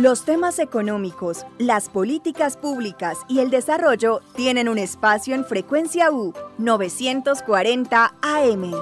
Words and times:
Los 0.00 0.24
temas 0.24 0.58
económicos, 0.58 1.44
las 1.58 1.90
políticas 1.90 2.56
públicas 2.56 3.18
y 3.28 3.40
el 3.40 3.50
desarrollo 3.50 4.22
tienen 4.34 4.70
un 4.70 4.78
espacio 4.78 5.34
en 5.34 5.44
frecuencia 5.44 6.10
U 6.10 6.32
940 6.56 8.14
AM. 8.22 8.72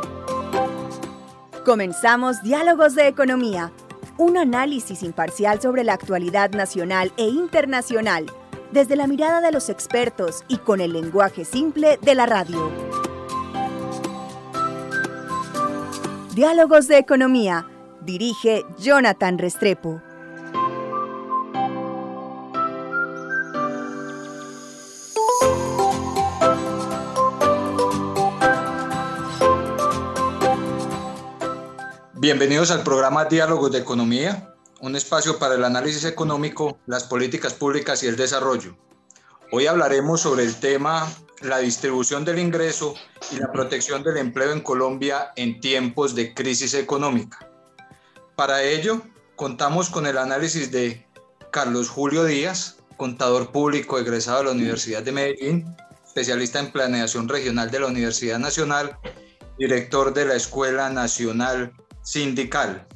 Comenzamos 1.65 2.41
Diálogos 2.45 2.95
de 2.95 3.09
Economía, 3.09 3.73
un 4.17 4.36
análisis 4.36 5.03
imparcial 5.03 5.61
sobre 5.61 5.82
la 5.82 5.95
actualidad 5.95 6.53
nacional 6.53 7.12
e 7.17 7.25
internacional, 7.25 8.27
desde 8.71 8.95
la 8.95 9.09
mirada 9.09 9.41
de 9.41 9.50
los 9.50 9.71
expertos 9.71 10.45
y 10.46 10.59
con 10.59 10.80
el 10.80 10.93
lenguaje 10.93 11.45
simple 11.45 11.98
de 12.00 12.14
la 12.14 12.27
radio. 12.27 12.71
Diálogos 16.37 16.87
de 16.87 16.98
Economía, 16.98 17.66
dirige 18.03 18.64
Jonathan 18.79 19.36
Restrepo. 19.36 20.00
Bienvenidos 32.28 32.70
al 32.70 32.83
programa 32.83 33.25
Diálogos 33.25 33.73
de 33.73 33.78
Economía, 33.78 34.55
un 34.81 34.95
espacio 34.97 35.39
para 35.39 35.55
el 35.55 35.64
análisis 35.64 36.05
económico, 36.05 36.78
las 36.84 37.05
políticas 37.05 37.55
públicas 37.55 38.03
y 38.03 38.06
el 38.06 38.17
desarrollo. 38.17 38.77
Hoy 39.50 39.67
hablaremos 39.67 40.20
sobre 40.20 40.42
el 40.42 40.55
tema 40.61 41.11
la 41.41 41.61
distribución 41.61 42.27
del 42.27 42.39
ingreso 42.39 42.95
y 43.33 43.36
la 43.36 43.50
protección 43.50 44.03
del 44.03 44.19
empleo 44.19 44.53
en 44.53 44.61
Colombia 44.61 45.33
en 45.36 45.59
tiempos 45.59 46.14
de 46.14 46.34
crisis 46.34 46.75
económica. 46.75 47.48
Para 48.36 48.62
ello, 48.62 49.00
contamos 49.34 49.89
con 49.89 50.06
el 50.06 50.19
análisis 50.19 50.70
de 50.70 51.06
Carlos 51.50 51.89
Julio 51.89 52.24
Díaz, 52.24 52.77
contador 52.98 53.52
público 53.52 53.98
egresado 53.98 54.41
de 54.41 54.45
la 54.45 54.50
Universidad 54.50 55.02
de 55.02 55.12
Medellín, 55.12 55.77
especialista 56.06 56.58
en 56.61 56.72
planeación 56.72 57.27
regional 57.27 57.70
de 57.70 57.80
la 57.80 57.86
Universidad 57.86 58.39
Nacional, 58.39 58.98
director 59.58 60.12
de 60.12 60.27
la 60.27 60.34
Escuela 60.34 60.91
Nacional 60.91 61.72
sindical. 62.09 62.87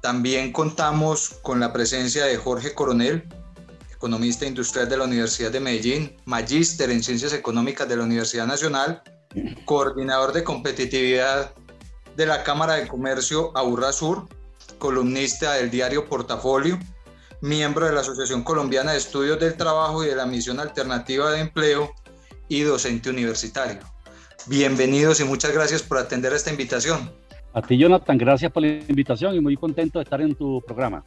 También 0.00 0.52
contamos 0.52 1.30
con 1.42 1.58
la 1.58 1.72
presencia 1.72 2.26
de 2.26 2.36
Jorge 2.36 2.72
Coronel, 2.72 3.28
economista 3.90 4.46
industrial 4.46 4.88
de 4.88 4.96
la 4.96 5.04
Universidad 5.04 5.50
de 5.50 5.58
Medellín, 5.58 6.16
magíster 6.24 6.90
en 6.90 7.02
ciencias 7.02 7.32
económicas 7.32 7.88
de 7.88 7.96
la 7.96 8.04
Universidad 8.04 8.46
Nacional, 8.46 9.02
coordinador 9.64 10.32
de 10.32 10.44
competitividad 10.44 11.52
de 12.14 12.26
la 12.26 12.44
Cámara 12.44 12.74
de 12.74 12.86
Comercio 12.86 13.50
Aburra 13.56 13.92
Sur, 13.92 14.28
columnista 14.78 15.54
del 15.54 15.68
diario 15.68 16.08
Portafolio, 16.08 16.78
miembro 17.40 17.86
de 17.86 17.92
la 17.92 18.02
Asociación 18.02 18.44
Colombiana 18.44 18.92
de 18.92 18.98
Estudios 18.98 19.40
del 19.40 19.56
Trabajo 19.56 20.04
y 20.04 20.06
de 20.06 20.14
la 20.14 20.26
Misión 20.26 20.60
Alternativa 20.60 21.32
de 21.32 21.40
Empleo 21.40 21.92
y 22.46 22.60
docente 22.60 23.10
universitario. 23.10 23.80
Bienvenidos 24.46 25.18
y 25.18 25.24
muchas 25.24 25.50
gracias 25.50 25.82
por 25.82 25.98
atender 25.98 26.32
esta 26.32 26.50
invitación. 26.50 27.10
A 27.58 27.62
ti, 27.62 27.76
Jonathan, 27.76 28.16
gracias 28.16 28.52
por 28.52 28.62
la 28.62 28.68
invitación 28.68 29.34
y 29.34 29.40
muy 29.40 29.56
contento 29.56 29.98
de 29.98 30.04
estar 30.04 30.20
en 30.20 30.32
tu 30.32 30.62
programa. 30.64 31.02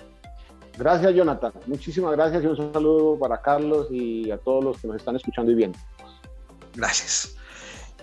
Gracias, 0.78 1.16
Jonathan. 1.16 1.54
Muchísimas 1.66 2.12
gracias 2.12 2.44
y 2.44 2.48
un 2.48 2.58
saludo 2.58 3.18
para 3.18 3.42
Carlos 3.42 3.88
y 3.90 4.30
a 4.32 4.38
todos 4.38 4.62
los 4.62 4.78
que 4.78 4.88
nos 4.90 4.98
están 4.98 5.16
escuchando 5.16 5.50
y 5.54 5.56
viendo. 5.56 5.80
Gracias. 6.76 7.38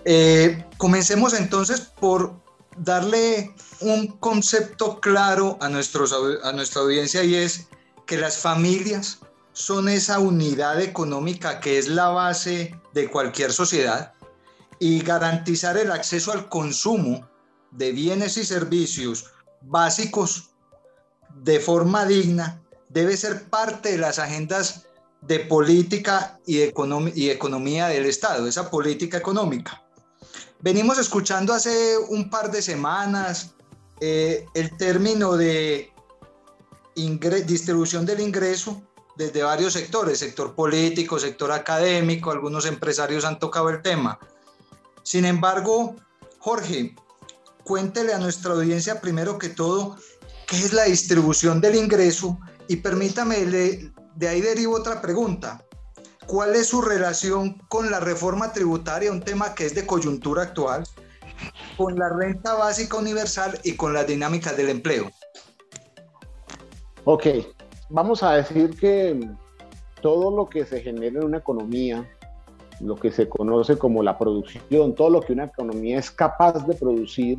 Eh, 0.03 0.65
comencemos 0.77 1.35
entonces 1.39 1.93
por 1.99 2.33
darle 2.75 3.53
un 3.81 4.07
concepto 4.07 4.99
claro 4.99 5.59
a, 5.61 5.69
nuestros, 5.69 6.11
a 6.43 6.51
nuestra 6.51 6.81
audiencia 6.81 7.23
y 7.23 7.35
es 7.35 7.67
que 8.07 8.17
las 8.17 8.39
familias 8.39 9.19
son 9.53 9.89
esa 9.89 10.17
unidad 10.17 10.81
económica 10.81 11.59
que 11.59 11.77
es 11.77 11.87
la 11.87 12.07
base 12.07 12.75
de 12.95 13.11
cualquier 13.11 13.51
sociedad 13.51 14.13
y 14.79 15.01
garantizar 15.03 15.77
el 15.77 15.91
acceso 15.91 16.31
al 16.31 16.49
consumo 16.49 17.28
de 17.71 17.91
bienes 17.91 18.37
y 18.37 18.45
servicios 18.45 19.31
básicos 19.61 20.49
de 21.43 21.59
forma 21.59 22.05
digna 22.05 22.61
debe 22.89 23.15
ser 23.15 23.49
parte 23.49 23.91
de 23.91 23.97
las 23.97 24.19
agendas 24.19 24.85
de 25.21 25.39
política 25.41 26.39
y, 26.45 26.59
y 26.59 27.29
economía 27.29 27.87
del 27.87 28.05
Estado, 28.05 28.47
esa 28.47 28.69
política 28.69 29.17
económica. 29.17 29.83
Venimos 30.61 30.97
escuchando 30.97 31.53
hace 31.53 31.97
un 32.09 32.29
par 32.29 32.51
de 32.51 32.61
semanas 32.61 33.53
eh, 34.01 34.45
el 34.53 34.75
término 34.77 35.35
de 35.37 35.91
distribución 37.45 38.05
del 38.05 38.19
ingreso 38.19 38.81
desde 39.15 39.43
varios 39.43 39.73
sectores, 39.73 40.19
sector 40.19 40.55
político, 40.55 41.19
sector 41.19 41.51
académico, 41.51 42.31
algunos 42.31 42.65
empresarios 42.65 43.25
han 43.25 43.39
tocado 43.39 43.69
el 43.69 43.81
tema. 43.81 44.19
Sin 45.03 45.25
embargo, 45.25 45.95
Jorge, 46.39 46.95
cuéntele 47.69 48.15
a 48.15 48.17
nuestra 48.17 48.53
audiencia 48.53 48.99
primero 48.99 49.37
que 49.37 49.47
todo 49.47 49.95
qué 50.47 50.55
es 50.55 50.73
la 50.73 50.85
distribución 50.85 51.61
del 51.61 51.75
ingreso 51.75 52.39
y 52.67 52.77
permítame, 52.77 53.45
de 53.45 54.27
ahí 54.27 54.41
derivo 54.41 54.75
otra 54.75 55.03
pregunta. 55.03 55.63
¿Cuál 56.25 56.55
es 56.55 56.65
su 56.65 56.81
relación 56.81 57.59
con 57.69 57.91
la 57.91 57.99
reforma 57.99 58.53
tributaria, 58.53 59.11
un 59.11 59.21
tema 59.21 59.53
que 59.53 59.67
es 59.67 59.75
de 59.75 59.85
coyuntura 59.85 60.41
actual, 60.41 60.83
con 61.77 61.95
la 61.95 62.09
renta 62.09 62.55
básica 62.55 62.97
universal 62.97 63.59
y 63.63 63.75
con 63.75 63.93
las 63.93 64.07
dinámicas 64.07 64.57
del 64.57 64.69
empleo? 64.69 65.11
Ok, 67.03 67.27
vamos 67.89 68.23
a 68.23 68.31
decir 68.31 68.75
que 68.79 69.29
todo 70.01 70.35
lo 70.35 70.49
que 70.49 70.65
se 70.65 70.81
genera 70.81 71.19
en 71.19 71.25
una 71.25 71.37
economía, 71.37 72.09
lo 72.79 72.95
que 72.95 73.11
se 73.11 73.29
conoce 73.29 73.77
como 73.77 74.01
la 74.01 74.17
producción, 74.17 74.95
todo 74.95 75.11
lo 75.11 75.21
que 75.21 75.33
una 75.33 75.45
economía 75.45 75.99
es 75.99 76.09
capaz 76.09 76.65
de 76.65 76.73
producir, 76.73 77.37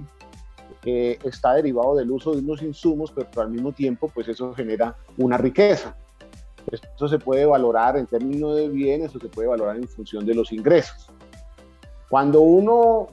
está 0.84 1.54
derivado 1.54 1.96
del 1.96 2.10
uso 2.10 2.32
de 2.32 2.38
unos 2.38 2.62
insumos, 2.62 3.12
pero 3.12 3.42
al 3.42 3.50
mismo 3.50 3.72
tiempo, 3.72 4.10
pues 4.12 4.28
eso 4.28 4.54
genera 4.54 4.96
una 5.18 5.36
riqueza. 5.36 5.94
Esto 6.70 7.08
se 7.08 7.18
puede 7.18 7.46
valorar 7.46 7.96
en 7.96 8.06
términos 8.06 8.56
de 8.56 8.68
bienes 8.68 9.14
o 9.14 9.18
se 9.18 9.28
puede 9.28 9.48
valorar 9.48 9.76
en 9.76 9.88
función 9.88 10.24
de 10.24 10.34
los 10.34 10.52
ingresos. 10.52 11.10
Cuando 12.08 12.40
uno 12.40 13.08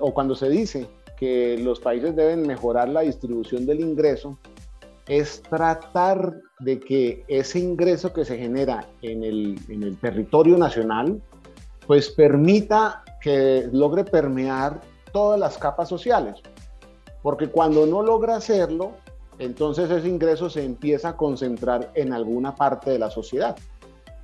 o 0.00 0.14
cuando 0.14 0.34
se 0.34 0.48
dice 0.48 0.86
que 1.16 1.58
los 1.58 1.80
países 1.80 2.16
deben 2.16 2.46
mejorar 2.46 2.88
la 2.88 3.02
distribución 3.02 3.66
del 3.66 3.80
ingreso, 3.80 4.38
es 5.06 5.42
tratar 5.42 6.34
de 6.60 6.80
que 6.80 7.24
ese 7.28 7.58
ingreso 7.58 8.12
que 8.12 8.24
se 8.24 8.38
genera 8.38 8.86
en 9.02 9.22
el, 9.22 9.58
en 9.68 9.82
el 9.82 9.96
territorio 9.98 10.56
nacional, 10.56 11.20
pues 11.86 12.10
permita 12.10 13.04
que 13.20 13.68
logre 13.72 14.04
permear 14.04 14.80
todas 15.12 15.38
las 15.38 15.58
capas 15.58 15.88
sociales. 15.88 16.42
Porque 17.24 17.48
cuando 17.48 17.86
no 17.86 18.02
logra 18.02 18.36
hacerlo, 18.36 18.92
entonces 19.38 19.90
ese 19.90 20.06
ingreso 20.06 20.50
se 20.50 20.62
empieza 20.62 21.08
a 21.08 21.16
concentrar 21.16 21.90
en 21.94 22.12
alguna 22.12 22.54
parte 22.54 22.90
de 22.90 22.98
la 22.98 23.10
sociedad. 23.10 23.56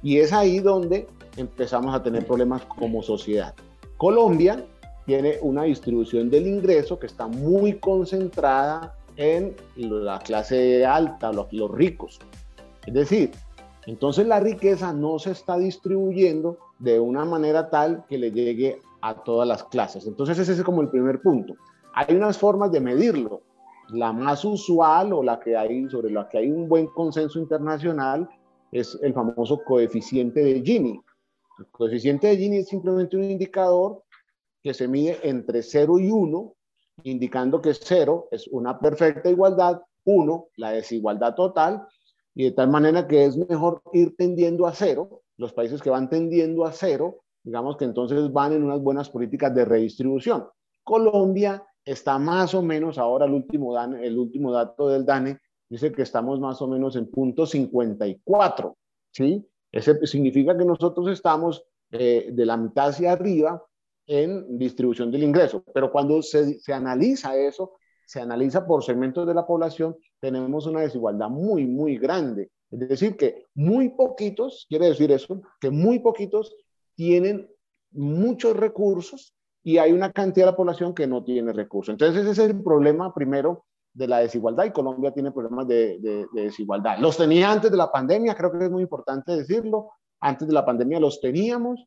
Y 0.03 0.19
es 0.19 0.34
ahí 0.34 0.59
donde 0.59 1.06
empezamos 1.39 1.94
a 1.94 2.03
tener 2.03 2.27
problemas 2.27 2.60
como 2.66 3.03
sociedad. 3.03 3.55
Colombia 3.97 4.62
tiene 5.06 5.39
una 5.41 5.62
distribución 5.62 6.28
del 6.28 6.47
ingreso 6.47 6.99
que 6.99 7.06
está 7.06 7.27
muy 7.27 7.78
concentrada 7.78 8.94
en 9.16 9.56
la 9.77 10.19
clase 10.19 10.84
alta, 10.84 11.33
los, 11.33 11.50
los 11.55 11.71
ricos. 11.71 12.19
Es 12.84 12.93
decir, 12.93 13.31
entonces 13.87 14.27
la 14.27 14.41
riqueza 14.41 14.93
no 14.93 15.19
se 15.19 15.31
está 15.31 15.56
distribuyendo 15.56 16.59
de 16.78 17.00
una 17.00 17.25
manera 17.25 17.71
tal 17.71 18.05
que 18.10 18.19
le 18.19 18.31
llegue 18.31 18.83
a 19.00 19.15
todas 19.15 19.49
las 19.49 19.65
clases. 19.65 20.06
Entonces 20.06 20.39
ese 20.39 20.53
es 20.53 20.62
como 20.62 20.83
el 20.83 20.91
primer 20.91 21.22
punto. 21.22 21.55
Hay 21.95 22.15
unas 22.15 22.39
formas 22.39 22.71
de 22.71 22.81
medirlo. 22.81 23.43
La 23.89 24.12
más 24.12 24.45
usual 24.45 25.13
o 25.13 25.22
la 25.22 25.41
que 25.41 25.57
hay, 25.57 25.89
sobre 25.89 26.10
la 26.10 26.28
que 26.28 26.39
hay 26.39 26.51
un 26.51 26.69
buen 26.69 26.87
consenso 26.87 27.39
internacional 27.39 28.28
es 28.71 28.97
el 29.03 29.13
famoso 29.13 29.63
coeficiente 29.65 30.42
de 30.42 30.63
Gini. 30.63 31.01
El 31.59 31.66
coeficiente 31.72 32.28
de 32.28 32.37
Gini 32.37 32.59
es 32.59 32.69
simplemente 32.69 33.16
un 33.16 33.25
indicador 33.25 34.04
que 34.63 34.75
se 34.75 34.87
mide 34.87 35.19
entre 35.22 35.63
0 35.63 35.98
y 35.98 36.10
1, 36.10 36.54
indicando 37.03 37.60
que 37.60 37.75
0 37.75 38.28
es 38.31 38.47
una 38.48 38.78
perfecta 38.78 39.28
igualdad, 39.28 39.81
1 40.04 40.48
la 40.57 40.71
desigualdad 40.71 41.34
total, 41.34 41.86
y 42.34 42.45
de 42.45 42.53
tal 42.53 42.71
manera 42.71 43.09
que 43.09 43.25
es 43.25 43.36
mejor 43.36 43.83
ir 43.93 44.15
tendiendo 44.16 44.66
a 44.66 44.72
0. 44.72 45.22
Los 45.36 45.53
países 45.53 45.83
que 45.83 45.91
van 45.91 46.09
tendiendo 46.09 46.65
a 46.65 46.72
0, 46.72 47.16
digamos 47.43 47.77
que 47.77 47.86
entonces 47.86 48.33
van 48.33 48.53
en 48.53 48.63
unas 48.63 48.81
buenas 48.81 49.10
políticas 49.10 49.53
de 49.53 49.65
redistribución. 49.65 50.47
Colombia 50.84 51.65
está 51.84 52.18
más 52.18 52.54
o 52.54 52.62
menos, 52.62 52.98
ahora 52.98 53.27
el 53.27 53.32
último, 53.32 53.78
el 53.78 54.18
último 54.18 54.53
dato 54.53 54.88
del 54.88 55.04
DANE 55.04 55.38
dice 55.68 55.92
que 55.92 56.03
estamos 56.03 56.41
más 56.41 56.60
o 56.62 56.68
menos 56.68 56.97
en 56.97 57.10
punto 57.10 57.47
54, 57.47 58.77
¿sí? 59.12 59.47
Ese 59.72 60.06
significa 60.06 60.56
que 60.56 60.65
nosotros 60.65 61.09
estamos 61.09 61.65
eh, 61.92 62.30
de 62.32 62.47
la 62.47 62.56
mitad 62.56 62.88
hacia 62.88 63.12
arriba 63.12 63.62
en 64.06 64.59
distribución 64.59 65.10
del 65.10 65.22
ingreso, 65.22 65.62
pero 65.72 65.92
cuando 65.92 66.22
se, 66.22 66.59
se 66.59 66.72
analiza 66.72 67.36
eso, 67.36 67.74
se 68.04 68.21
analiza 68.21 68.66
por 68.66 68.83
segmentos 68.83 69.26
de 69.26 69.34
la 69.34 69.47
población, 69.47 69.97
tenemos 70.18 70.66
una 70.66 70.80
desigualdad 70.80 71.28
muy, 71.28 71.66
muy 71.66 71.97
grande. 71.97 72.50
Es 72.71 72.80
decir, 72.80 73.16
que 73.16 73.47
muy 73.54 73.91
poquitos, 73.91 74.66
quiere 74.68 74.86
decir 74.86 75.12
eso, 75.12 75.41
que 75.60 75.71
muy 75.71 76.00
poquitos 76.00 76.54
tienen 76.97 77.48
muchos 77.92 78.56
recursos 78.56 79.34
y 79.62 79.78
hay 79.78 79.92
una 79.92 80.12
cantidad 80.12 80.47
de 80.47 80.53
la 80.53 80.57
población 80.57 80.95
que 80.95 81.07
no 81.07 81.22
tiene 81.22 81.53
recursos. 81.53 81.92
Entonces 81.92 82.22
ese 82.22 82.30
es 82.30 82.51
el 82.51 82.62
problema 82.62 83.12
primero 83.12 83.65
de 83.92 84.09
la 84.09 84.18
desigualdad 84.18 84.65
y 84.65 84.71
Colombia 84.71 85.12
tiene 85.12 85.33
problemas 85.33 85.66
de, 85.66 86.27
desigualdad. 86.33 86.98
Los 86.98 87.16
tenía 87.16 87.51
antes 87.51 87.71
de 87.71 87.77
la 87.77 87.91
pandemia, 87.91 88.34
creo 88.34 88.53
que 88.53 88.65
es 88.65 88.71
muy 88.71 88.83
importante 88.83 89.33
decirlo, 89.36 89.91
antes 90.21 90.47
de 90.47 90.54
la 90.54 90.65
pandemia 90.65 91.01
los 91.01 91.21
teníamos, 91.21 91.84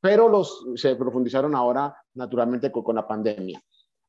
pero 0.00 0.28
los, 0.28 0.64
se 0.76 0.96
profundizaron 0.96 1.54
ahora 1.54 1.96
naturalmente 2.14 2.70
con 2.70 2.96
la 2.96 3.06
pandemia. 3.06 3.60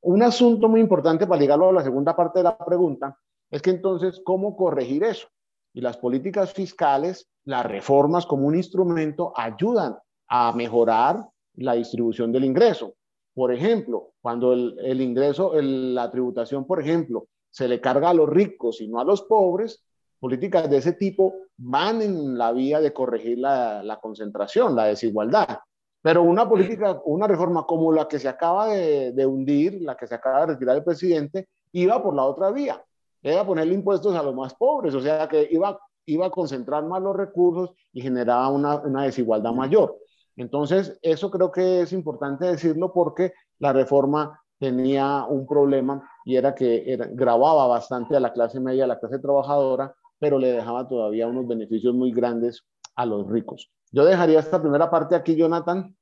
Un 0.02 0.24
asunto 0.24 0.70
muy 0.70 0.80
importante 0.80 1.28
para 1.28 1.42
ligarlo 1.42 1.70
a 1.70 1.74
la 1.74 1.84
segunda 1.84 2.16
parte 2.16 2.40
de 2.40 2.44
la 2.44 2.58
pregunta 2.58 3.18
es 3.50 3.62
que 3.62 3.72
entonces, 3.72 4.22
¿cómo 4.24 4.56
corregir 4.56 5.04
eso? 5.04 5.28
Y 5.74 5.82
las 5.82 5.98
políticas 5.98 6.54
fiscales, 6.54 7.30
las 7.46 7.66
reformas 7.66 8.26
como 8.26 8.48
un 8.48 8.56
instrumento 8.56 9.34
ayudan 9.36 9.98
a 10.28 10.52
mejorar 10.54 11.28
la 11.58 11.74
distribución 11.74 12.32
del 12.32 12.46
ingreso. 12.46 12.94
Por 13.34 13.54
ejemplo, 13.54 14.14
cuando 14.22 14.54
el, 14.54 15.02
ingreso, 15.02 15.54
la 15.62 16.10
tributación, 16.10 16.66
por 16.66 16.82
ejemplo, 16.82 17.28
se 17.52 17.68
le 17.68 17.80
carga 17.80 18.10
a 18.10 18.14
los 18.14 18.30
ricos 18.30 18.82
y 18.82 18.88
no 18.88 19.00
a 19.00 19.04
los 19.04 19.24
pobres, 19.24 19.84
políticas 20.20 20.70
de 20.70 20.78
ese 20.78 20.94
tipo 20.94 21.36
van 21.58 22.02
en 22.02 22.38
la 22.38 22.52
vía 22.52 22.80
de 22.80 22.94
corregir 22.94 23.38
la, 23.38 23.84
la 23.84 24.00
concentración, 24.00 24.76
la 24.76 24.86
desigualdad. 24.86 25.60
Pero 26.02 26.24
una 26.24 26.48
política, 26.48 27.02
una 27.06 27.28
reforma 27.28 27.66
como 27.66 27.92
la 27.92 28.08
que 28.08 28.18
se 28.18 28.30
acaba 28.30 28.68
de, 28.68 29.26
hundir, 29.26 29.82
la 29.82 29.98
que 29.98 30.08
se 30.08 30.16
acaba 30.16 30.42
de 30.42 30.54
retirar 30.54 30.78
el 30.78 30.84
presidente, 30.84 31.50
iba 31.74 32.02
por 32.02 32.16
la 32.16 32.24
otra 32.24 32.50
vía. 32.52 32.82
Era 33.22 33.46
ponerle 33.46 33.74
impuestos 33.74 34.16
a 34.16 34.24
los 34.24 34.34
más 34.34 34.54
pobres, 34.54 34.94
o 34.94 35.02
sea 35.02 35.28
que 35.28 35.48
iba, 35.52 35.78
iba 36.06 36.28
a 36.28 36.32
concentrar 36.32 36.86
más 36.86 37.02
los 37.02 37.16
recursos 37.16 37.72
y 37.92 38.02
generaba 38.02 38.48
una, 38.50 38.78
una 38.78 39.04
desigualdad 39.04 39.52
mayor. 39.52 39.98
Entonces, 40.38 40.98
eso 41.02 41.30
creo 41.32 41.52
que 41.52 41.82
es 41.82 41.92
importante 41.92 42.46
decirlo 42.46 42.94
porque 42.94 43.34
la 43.60 43.74
reforma 43.74 44.40
tenía 44.60 45.26
un 45.26 45.46
problema 45.46 46.10
y 46.26 46.36
era 46.36 46.56
que 46.56 46.98
grababa 47.14 47.68
bastante 47.68 48.16
a 48.16 48.20
la 48.20 48.34
clase 48.34 48.60
media, 48.60 48.86
a 48.86 48.88
la 48.88 49.00
clase 49.00 49.20
trabajadora, 49.20 49.96
pero 50.20 50.40
le 50.40 50.52
dejaba 50.52 50.88
todavía 50.88 51.28
unos 51.28 51.48
beneficios 51.48 51.94
muy 51.94 52.12
grandes 52.12 52.64
a 52.96 53.06
los 53.06 53.28
ricos. 53.30 53.72
Yo 53.92 54.06
dejaría 54.06 54.40
esta 54.40 54.62
primera 54.62 54.90
parte 54.90 55.16
aquí, 55.16 55.36
Jonathan, 55.36 55.96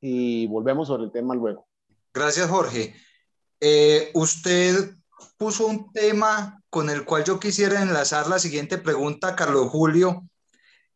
y 0.00 0.46
volvemos 0.48 0.88
sobre 0.88 1.04
el 1.04 1.12
tema 1.12 1.34
luego. 1.34 1.66
Gracias, 2.12 2.48
Jorge. 2.48 2.94
Eh, 3.60 4.10
usted 4.14 4.96
puso 5.36 5.66
un 5.66 5.92
tema 5.92 6.60
con 6.68 6.90
el 6.90 7.04
cual 7.04 7.24
yo 7.24 7.38
quisiera 7.38 7.80
enlazar 7.80 8.26
la 8.28 8.38
siguiente 8.38 8.78
pregunta, 8.78 9.36
Carlos 9.36 9.68
Julio, 9.68 10.24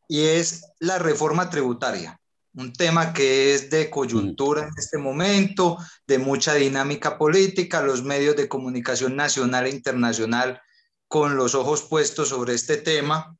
y 0.08 0.24
es 0.24 0.72
la 0.78 0.98
reforma 0.98 1.48
tributaria. 1.50 2.20
Un 2.56 2.72
tema 2.72 3.12
que 3.12 3.54
es 3.54 3.68
de 3.68 3.90
coyuntura 3.90 4.62
en 4.62 4.70
este 4.78 4.96
momento, 4.96 5.76
de 6.06 6.18
mucha 6.18 6.54
dinámica 6.54 7.18
política, 7.18 7.82
los 7.82 8.02
medios 8.02 8.34
de 8.34 8.48
comunicación 8.48 9.14
nacional 9.14 9.66
e 9.66 9.70
internacional 9.70 10.62
con 11.06 11.36
los 11.36 11.54
ojos 11.54 11.82
puestos 11.82 12.30
sobre 12.30 12.54
este 12.54 12.78
tema. 12.78 13.36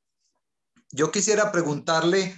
Yo 0.93 1.11
quisiera 1.11 1.51
preguntarle 1.51 2.37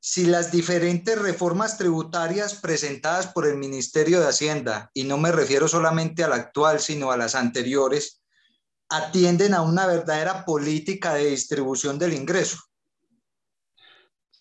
si 0.00 0.24
las 0.24 0.50
diferentes 0.50 1.18
reformas 1.18 1.76
tributarias 1.76 2.54
presentadas 2.54 3.26
por 3.26 3.46
el 3.46 3.56
Ministerio 3.56 4.18
de 4.20 4.28
Hacienda, 4.28 4.90
y 4.94 5.04
no 5.04 5.18
me 5.18 5.32
refiero 5.32 5.68
solamente 5.68 6.24
a 6.24 6.28
la 6.28 6.36
actual, 6.36 6.80
sino 6.80 7.10
a 7.10 7.18
las 7.18 7.34
anteriores, 7.34 8.22
atienden 8.88 9.52
a 9.52 9.60
una 9.60 9.86
verdadera 9.86 10.46
política 10.46 11.12
de 11.12 11.26
distribución 11.26 11.98
del 11.98 12.14
ingreso. 12.14 12.56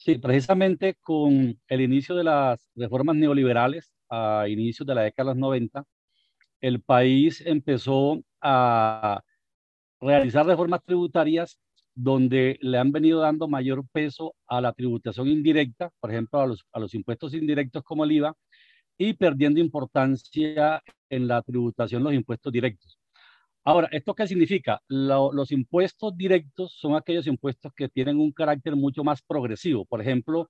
Sí, 0.06 0.20
precisamente 0.20 0.94
con 1.02 1.60
el 1.68 1.82
inicio 1.82 2.14
de 2.14 2.24
las 2.24 2.70
reformas 2.76 3.16
neoliberales 3.16 3.92
a 4.08 4.48
inicios 4.48 4.86
de 4.86 4.94
la 4.94 5.02
década 5.02 5.32
de 5.32 5.34
los 5.34 5.40
90, 5.42 5.84
el 6.62 6.80
país 6.84 7.42
empezó 7.44 8.22
a 8.40 9.24
realizar 10.00 10.46
reformas 10.46 10.82
tributarias 10.86 11.58
donde 11.96 12.60
le 12.62 12.78
han 12.78 12.92
venido 12.92 13.20
dando 13.20 13.48
mayor 13.48 13.84
peso 13.92 14.36
a 14.46 14.62
la 14.62 14.74
tributación 14.74 15.28
indirecta, 15.28 15.90
por 16.00 16.12
ejemplo, 16.12 16.40
a 16.40 16.46
los, 16.46 16.64
a 16.72 16.80
los 16.80 16.94
impuestos 16.94 17.34
indirectos 17.34 17.82
como 17.82 18.06
el 18.06 18.12
IVA, 18.12 18.36
y 19.00 19.14
perdiendo 19.14 19.60
importancia 19.60 20.84
en 21.10 21.28
la 21.28 21.42
tributación 21.42 22.04
los 22.04 22.14
impuestos 22.14 22.54
directos. 22.54 23.00
Ahora, 23.68 23.90
¿esto 23.92 24.14
qué 24.14 24.28
significa? 24.28 24.82
los 24.88 25.52
impuestos 25.52 26.16
directos 26.16 26.74
son 26.80 26.96
aquellos 26.96 27.26
impuestos 27.26 27.74
que 27.76 27.90
tienen 27.90 28.20
un 28.20 28.32
carácter 28.32 28.76
mucho 28.76 29.04
más 29.04 29.24
progresivo. 29.24 29.86
Por 29.86 30.02
ejemplo, 30.02 30.50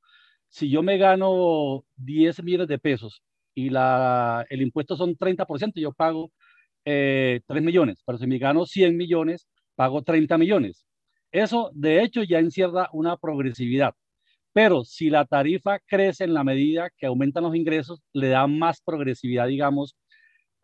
si 0.49 0.69
yo 0.69 0.83
me 0.83 0.97
gano 0.97 1.85
10 1.95 2.43
millones 2.43 2.67
de 2.67 2.77
pesos 2.77 3.21
y 3.55 3.69
el 3.69 4.61
impuesto 4.61 4.97
son 4.97 5.15
30%, 5.15 5.79
yo 5.79 5.93
pago 5.93 6.31
eh, 6.85 7.39
3 7.47 7.63
millones, 7.63 8.01
pero 8.05 8.17
si 8.17 8.27
me 8.27 8.37
gano 8.37 8.65
100 8.65 8.97
millones, 8.97 9.47
pago 9.75 10.03
30 10.03 10.37
millones. 10.37 10.85
Eso, 11.31 11.71
de 11.73 12.03
hecho, 12.03 12.23
ya 12.23 12.39
encierra 12.39 12.89
una 12.93 13.17
progresividad. 13.17 13.93
Pero 14.53 14.85
si 14.85 15.09
la 15.09 15.25
tarifa 15.25 15.79
crece 15.79 16.23
en 16.25 16.33
la 16.33 16.43
medida 16.43 16.89
que 16.97 17.05
aumentan 17.07 17.43
los 17.43 17.55
ingresos, 17.55 18.01
le 18.13 18.29
da 18.29 18.47
más 18.47 18.81
progresividad, 18.81 19.47
digamos, 19.47 19.95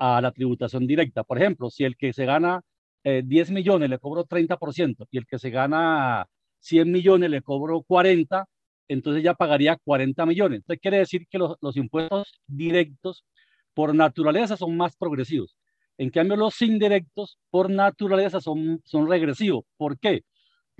a 0.01 0.21
la 0.21 0.31
tributación 0.31 0.87
directa. 0.87 1.23
Por 1.23 1.37
ejemplo, 1.37 1.69
si 1.69 1.83
el 1.83 1.95
que 1.97 2.13
se 2.13 2.25
gana 2.25 2.61
10 3.03 3.49
eh, 3.49 3.53
millones 3.53 3.89
le 3.89 3.99
cobro 3.99 4.25
30% 4.25 5.07
y 5.11 5.17
el 5.17 5.25
que 5.27 5.39
se 5.39 5.49
gana 5.49 6.27
100 6.59 6.91
millones 6.91 7.29
le 7.29 7.41
cobro 7.41 7.83
40, 7.83 8.45
entonces 8.87 9.23
ya 9.23 9.33
pagaría 9.35 9.77
40 9.83 10.25
millones. 10.25 10.57
Entonces 10.59 10.81
quiere 10.81 10.97
decir 10.97 11.27
que 11.29 11.37
los, 11.37 11.57
los 11.61 11.77
impuestos 11.77 12.41
directos 12.47 13.25
por 13.73 13.93
naturaleza 13.95 14.57
son 14.57 14.75
más 14.77 14.95
progresivos. 14.97 15.55
En 15.97 16.09
cambio, 16.09 16.35
los 16.35 16.61
indirectos 16.61 17.37
por 17.51 17.69
naturaleza 17.69 18.41
son, 18.41 18.81
son 18.85 19.07
regresivos. 19.07 19.65
¿Por 19.77 19.99
qué? 19.99 20.23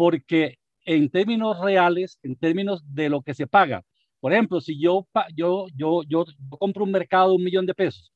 porque 0.02 0.58
en 0.86 1.12
términos 1.12 1.60
reales, 1.60 2.18
en 2.24 2.36
términos 2.36 2.82
de 2.88 3.08
lo 3.08 3.22
que 3.22 3.36
se 3.36 3.46
paga, 3.46 3.84
por 4.20 4.34
ejemplo, 4.34 4.60
si 4.60 4.80
yo, 4.80 5.08
yo, 5.36 5.68
yo, 5.76 6.02
yo, 6.08 6.26
compro 6.58 6.86
un 6.86 6.92
mercado 6.92 7.30
de 7.30 7.36
un 7.36 7.44
millón 7.44 7.68
de 7.68 7.76
pesos 7.76 8.12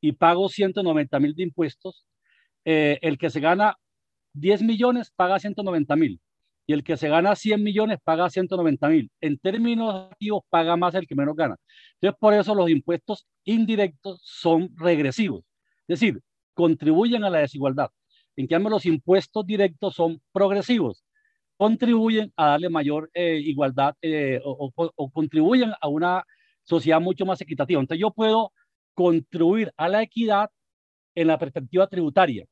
y 0.00 0.12
pago 0.12 0.48
190 0.48 1.20
mil 1.20 1.34
de 1.34 1.42
impuestos, 1.42 2.06
eh, 2.64 2.98
el 3.02 3.18
que 3.18 3.30
se 3.30 3.40
gana 3.40 3.76
10 4.34 4.62
millones 4.62 5.10
paga 5.14 5.38
190 5.38 5.96
mil 5.96 6.20
y 6.66 6.72
el 6.74 6.84
que 6.84 6.96
se 6.96 7.08
gana 7.08 7.34
100 7.34 7.62
millones 7.62 7.98
paga 8.04 8.28
190 8.28 8.88
mil. 8.88 9.10
En 9.20 9.38
términos 9.38 10.10
activos 10.10 10.42
paga 10.50 10.76
más 10.76 10.94
el 10.94 11.06
que 11.06 11.14
menos 11.14 11.34
gana. 11.34 11.56
Entonces, 11.94 12.18
por 12.20 12.34
eso 12.34 12.54
los 12.54 12.68
impuestos 12.70 13.26
indirectos 13.44 14.20
son 14.22 14.70
regresivos, 14.76 15.44
es 15.88 16.00
decir, 16.00 16.20
contribuyen 16.54 17.24
a 17.24 17.30
la 17.30 17.38
desigualdad. 17.38 17.90
En 18.36 18.46
cambio, 18.46 18.70
los 18.70 18.86
impuestos 18.86 19.46
directos 19.46 19.94
son 19.94 20.20
progresivos 20.32 21.04
contribuyen 21.58 22.32
a 22.36 22.50
darle 22.50 22.70
mayor 22.70 23.10
eh, 23.12 23.36
igualdad 23.36 23.94
eh, 24.00 24.40
o, 24.44 25.10
contribuyen 25.10 25.72
a 25.80 25.88
una 25.88 26.24
sociedad 26.62 27.00
mucho 27.00 27.26
más 27.26 27.40
equitativa. 27.40 27.80
Entonces 27.80 28.00
yo 28.00 28.12
puedo 28.12 28.52
contribuir 28.98 29.72
a 29.76 29.88
la 29.88 30.02
equidad 30.02 30.50
en 31.14 31.28
la 31.28 31.38
perspectiva 31.38 31.86
tributaria. 31.86 32.44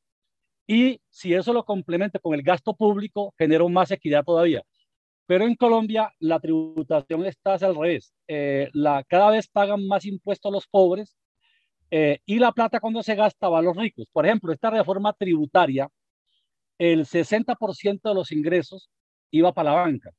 Y 0.65 1.01
si 1.09 1.33
eso 1.33 1.51
lo 1.51 1.65
complementa 1.65 2.19
con 2.19 2.33
el 2.35 2.41
gasto 2.41 2.73
público, 2.73 3.33
genera 3.37 3.67
más 3.67 3.91
equidad 3.91 4.23
todavía. 4.23 4.63
Pero 5.25 5.45
en 5.45 5.55
Colombia 5.55 6.09
la 6.19 6.39
tributación 6.39 7.25
está 7.25 7.55
al 7.55 7.75
revés. 7.75 8.13
Eh, 8.29 8.69
la, 8.71 9.03
cada 9.03 9.31
vez 9.31 9.49
pagan 9.49 9.85
más 9.87 10.05
impuestos 10.05 10.49
los 10.53 10.67
pobres 10.67 11.17
y 11.89 12.39
la 12.39 12.51
plata 12.53 12.79
cuando 12.79 13.03
se 13.03 13.15
gasta 13.15 13.49
va 13.49 13.59
a 13.59 13.61
los 13.61 13.75
ricos. 13.75 14.07
Por 14.13 14.25
ejemplo, 14.25 14.53
esta 14.53 14.69
reforma 14.69 15.11
tributaria, 15.13 15.89
el 16.77 17.05
60% 17.05 18.09
de 18.09 18.15
los 18.15 18.31
ingresos 18.31 18.89
iba 19.31 19.53
para 19.53 19.71
la 19.71 19.81
banca 19.81 20.11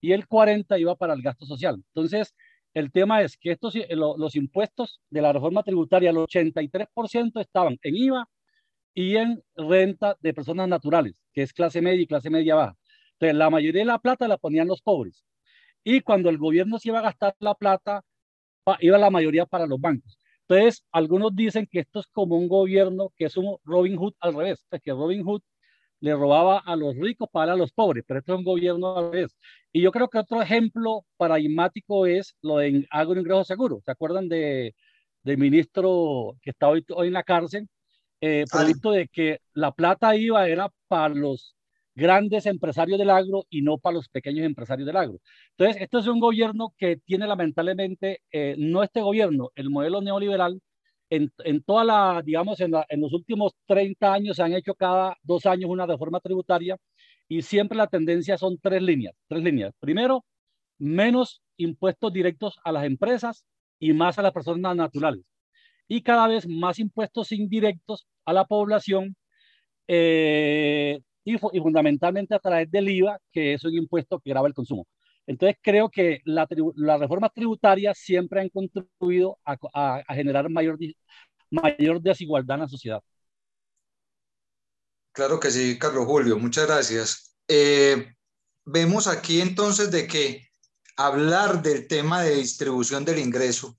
y 0.00 0.12
el 0.12 0.28
40 0.28 0.78
iba 0.78 0.94
para 0.94 1.14
el 1.14 1.22
gasto 1.22 1.46
social. 1.46 1.76
Entonces, 1.88 2.34
el 2.74 2.90
tema 2.90 3.22
es 3.22 3.36
que 3.36 3.52
estos, 3.52 3.76
eh, 3.76 3.88
los 3.90 4.34
impuestos 4.36 5.00
de 5.08 5.22
la 5.22 5.32
reforma 5.32 5.62
tributaria, 5.62 6.10
el 6.10 6.16
83% 6.16 7.40
estaban 7.40 7.78
en 7.82 7.96
IVA 7.96 8.28
y 8.94 9.16
en 9.16 9.42
renta 9.56 10.16
de 10.20 10.34
personas 10.34 10.68
naturales, 10.68 11.22
que 11.32 11.42
es 11.42 11.52
clase 11.52 11.80
media 11.80 12.02
y 12.02 12.06
clase 12.06 12.30
media 12.30 12.56
baja. 12.56 12.76
Entonces, 13.12 13.36
la 13.36 13.50
mayoría 13.50 13.82
de 13.82 13.86
la 13.86 13.98
plata 13.98 14.28
la 14.28 14.38
ponían 14.38 14.68
los 14.68 14.82
pobres. 14.82 15.24
Y 15.84 16.00
cuando 16.00 16.30
el 16.30 16.38
gobierno 16.38 16.78
se 16.78 16.88
iba 16.88 16.98
a 16.98 17.02
gastar 17.02 17.36
la 17.38 17.54
plata, 17.54 18.04
iba 18.80 18.98
la 18.98 19.10
mayoría 19.10 19.46
para 19.46 19.66
los 19.66 19.80
bancos. 19.80 20.18
Entonces, 20.48 20.84
algunos 20.92 21.34
dicen 21.34 21.66
que 21.70 21.80
esto 21.80 22.00
es 22.00 22.06
como 22.08 22.36
un 22.36 22.48
gobierno 22.48 23.12
que 23.16 23.26
es 23.26 23.36
un 23.36 23.56
Robin 23.64 23.96
Hood 23.96 24.14
al 24.20 24.34
revés, 24.34 24.66
que 24.82 24.92
Robin 24.92 25.22
Hood 25.22 25.42
le 26.04 26.14
robaba 26.14 26.58
a 26.58 26.76
los 26.76 26.96
ricos 26.96 27.28
para 27.30 27.52
a 27.52 27.56
los 27.56 27.72
pobres, 27.72 28.04
pero 28.06 28.20
esto 28.20 28.34
es 28.34 28.38
un 28.38 28.44
gobierno 28.44 28.96
a 28.96 29.02
la 29.02 29.08
vez. 29.08 29.36
Y 29.72 29.82
yo 29.82 29.90
creo 29.92 30.08
que 30.08 30.18
otro 30.18 30.42
ejemplo 30.42 31.04
paradigmático 31.16 32.06
es 32.06 32.36
lo 32.42 32.58
de 32.58 32.86
agroingreso 32.90 33.44
seguro. 33.44 33.80
¿Se 33.84 33.90
acuerdan 33.90 34.28
de, 34.28 34.74
del 35.22 35.38
ministro 35.38 36.36
que 36.42 36.50
está 36.50 36.68
hoy, 36.68 36.84
hoy 36.94 37.08
en 37.08 37.14
la 37.14 37.22
cárcel? 37.22 37.68
eh, 38.26 38.44
producto 38.50 38.90
de 38.90 39.08
que 39.08 39.40
la 39.52 39.72
plata 39.72 40.16
iba 40.16 40.48
era 40.48 40.70
para 40.88 41.14
los 41.14 41.54
grandes 41.94 42.46
empresarios 42.46 42.98
del 42.98 43.10
agro 43.10 43.44
y 43.50 43.60
no 43.60 43.76
para 43.76 43.96
los 43.96 44.08
pequeños 44.08 44.46
empresarios 44.46 44.86
del 44.86 44.96
agro. 44.96 45.20
Entonces, 45.50 45.82
esto 45.82 45.98
es 45.98 46.06
un 46.06 46.20
gobierno 46.20 46.74
que 46.78 46.96
tiene 46.96 47.26
lamentablemente, 47.26 48.22
eh, 48.32 48.56
no 48.58 48.82
este 48.82 49.02
gobierno, 49.02 49.50
el 49.54 49.68
modelo 49.68 50.00
neoliberal, 50.00 50.60
en, 51.16 51.32
en 51.44 51.62
toda 51.62 51.84
la, 51.84 52.22
digamos, 52.24 52.60
en, 52.60 52.72
en, 52.88 53.00
los 53.00 53.12
últimos 53.12 53.52
30 53.66 54.12
años 54.12 54.36
se 54.36 54.42
han 54.42 54.52
hecho 54.54 54.74
cada 54.74 55.16
dos 55.22 55.46
años 55.46 55.70
una 55.70 55.86
reforma 55.86 56.20
tributaria 56.20 56.76
y 57.28 57.42
siempre 57.42 57.78
la 57.78 57.86
tendencia 57.86 58.36
son 58.38 58.58
tres 58.58 58.82
líneas, 58.82 59.14
tres 59.28 59.42
líneas. 59.42 59.72
Primero, 59.80 60.24
menos 60.78 61.42
impuestos 61.56 62.12
directos 62.12 62.58
a 62.64 62.72
las 62.72 62.84
empresas 62.84 63.44
y 63.78 63.92
más 63.92 64.18
a 64.18 64.22
las 64.22 64.32
personas 64.32 64.76
naturales. 64.76 65.24
Y 65.88 66.02
cada 66.02 66.28
vez 66.28 66.48
más 66.48 66.78
impuestos 66.78 67.32
indirectos 67.32 68.06
a 68.24 68.32
la 68.32 68.44
población 68.46 69.16
eh, 69.86 71.00
y, 71.24 71.34
y, 71.34 71.60
fundamentalmente 71.60 72.34
a 72.34 72.38
través 72.38 72.70
del 72.70 72.88
IVA, 72.88 73.18
que 73.32 73.54
es 73.54 73.64
un 73.64 73.74
impuesto 73.74 74.18
que 74.18 74.30
grava 74.30 74.48
el 74.48 74.54
consumo. 74.54 74.86
Entonces 75.26 75.56
creo 75.62 75.88
que 75.88 76.20
las 76.24 76.48
la 76.76 76.98
reformas 76.98 77.32
tributarias 77.32 77.98
siempre 77.98 78.40
han 78.40 78.48
contribuido 78.50 79.38
a, 79.44 80.02
generar 80.14 80.50
mayor, 80.50 80.78
mayor 81.50 82.00
desigualdad 82.00 82.56
en 82.56 82.60
la 82.62 82.68
sociedad. 82.68 83.00
Claro 85.12 85.38
que 85.40 85.50
sí, 85.50 85.78
Carlos 85.78 86.06
Julio, 86.06 86.38
muchas 86.38 86.66
gracias. 86.66 87.36
Eh, 87.48 88.12
vemos 88.64 89.06
aquí 89.06 89.40
entonces 89.40 89.90
de 89.90 90.06
que 90.06 90.48
hablar 90.96 91.62
del 91.62 91.86
tema 91.86 92.22
de 92.22 92.36
distribución 92.36 93.04
del 93.04 93.18
ingreso 93.18 93.78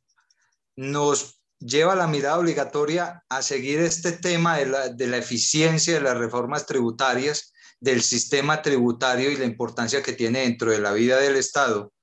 nos 0.76 1.42
lleva 1.60 1.96
la 1.96 2.08
mirada 2.08 2.40
obligatoria 2.40 3.24
a 3.30 3.42
seguir 3.42 3.80
este 3.80 4.14
tema 4.14 4.58
de 4.58 4.66
la, 4.66 4.90
de 4.90 5.08
la 5.08 5.18
eficiencia 5.18 5.94
de 5.94 6.02
las 6.02 6.18
reformas 6.18 6.66
tributarias 6.66 7.54
del 7.86 8.02
sistema 8.02 8.64
tributario 8.64 9.30
y 9.30 9.38
la 9.38 9.46
importancia 9.46 10.02
que 10.02 10.14
tiene 10.14 10.40
dentro 10.40 10.72
de 10.72 10.80
la 10.80 10.92
vida 10.92 11.20
del 11.20 11.36
Estado. 11.36 11.94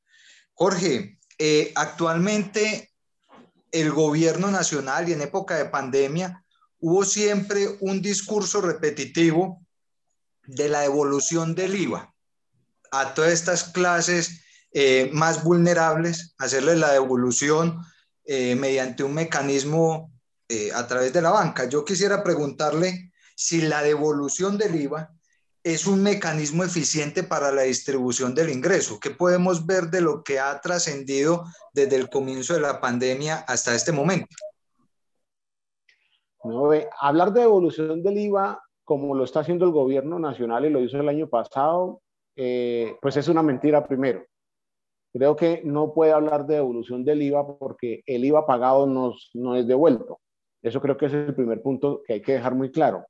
Jorge, 0.55 1.19
eh, 1.39 1.73
actualmente 1.75 2.93
el 3.73 3.91
gobierno 3.91 4.53
nacional 4.53 5.09
y 5.09 5.13
en 5.13 5.23
época 5.23 5.57
de 5.57 5.65
pandemia 5.65 6.45
hubo 6.79 7.05
siempre 7.05 7.67
un 7.81 8.01
discurso 8.01 8.61
repetitivo 8.61 9.67
de 10.45 10.69
la 10.69 10.83
devolución 10.83 11.57
del 11.57 11.75
IVA 11.75 12.15
a 12.93 13.15
todas 13.15 13.33
estas 13.33 13.65
clases 13.65 14.45
eh, 14.71 15.11
más 15.13 15.43
vulnerables, 15.43 16.37
hacerles 16.39 16.79
la 16.79 16.93
devolución 16.93 17.85
eh, 18.25 18.55
mediante 18.55 19.03
un 19.03 19.15
mecanismo 19.15 20.13
a 20.75 20.87
través 20.87 21.15
de 21.15 21.23
la 21.23 21.31
banca. 21.31 21.65
Yo 21.65 21.83
quisiera 21.83 22.23
preguntarle 22.23 23.11
si 23.35 23.63
la 23.63 23.83
devolución 23.83 24.59
del 24.59 24.75
IVA 24.75 25.11
es 25.65 25.87
un 25.87 26.03
mecanismo 26.03 26.65
eficiente 26.65 27.23
para 27.23 27.53
la 27.53 27.63
distribución 27.63 28.35
del 28.35 28.51
ingreso. 28.51 28.99
¿Qué 29.01 29.11
podemos 29.11 29.65
ver 29.65 29.85
de 29.85 30.01
lo 30.01 30.25
que 30.25 30.41
ha 30.41 30.61
trascendido 30.61 31.45
desde 31.73 31.97
el 31.97 32.09
comienzo 32.09 32.55
de 32.55 32.61
la 32.61 32.81
pandemia 32.81 33.45
hasta 33.47 33.75
este 33.75 33.93
momento? 33.93 34.35
No, 36.45 36.71
hablar 37.01 37.33
de 37.33 37.43
devolución 37.43 38.03
del 38.03 38.19
IVA, 38.19 38.61
como 38.85 39.15
lo 39.15 39.23
está 39.23 39.41
haciendo 39.41 39.65
el 39.65 39.71
gobierno 39.71 40.19
nacional 40.19 40.65
y 40.65 40.71
lo 40.71 40.81
hizo 40.81 40.99
el 40.99 41.09
año 41.09 41.29
pasado, 41.29 42.03
eh, 42.35 42.97
pues 43.01 43.17
es 43.17 43.29
una 43.29 43.43
mentira 43.43 43.87
primero. 43.87 44.25
Creo 45.13 45.37
que 45.37 45.61
no 45.65 45.93
puede 45.93 46.13
hablar 46.13 46.47
de 46.47 46.57
devolución 46.57 47.05
del 47.05 47.23
IVA 47.23 47.59
porque 47.59 48.03
el 48.07 48.25
IVA 48.25 48.47
pagado 48.47 48.87
no, 48.87 49.15
no 49.35 49.55
es 49.55 49.69
devuelto. 49.69 50.19
Eso 50.63 50.81
creo 50.81 50.97
que 50.97 51.07
es 51.07 51.13
el 51.13 51.35
primer 51.35 51.63
punto 51.63 52.03
que 52.05 52.15
hay 52.15 52.23
que 52.23 52.33
dejar 52.33 52.55
muy 52.55 52.73
claro. 52.73 53.05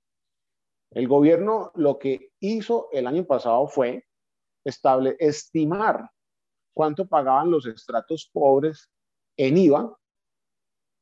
El 0.94 1.08
gobierno 1.08 1.72
lo 1.74 1.98
que 1.98 2.32
hizo 2.40 2.88
el 2.92 3.06
año 3.06 3.24
pasado 3.24 3.66
fue 3.66 4.04
estable, 4.64 5.16
estimar 5.18 6.10
cuánto 6.74 7.06
pagaban 7.06 7.50
los 7.50 7.66
estratos 7.66 8.30
pobres 8.32 8.90
en 9.36 9.56
IVA 9.56 9.96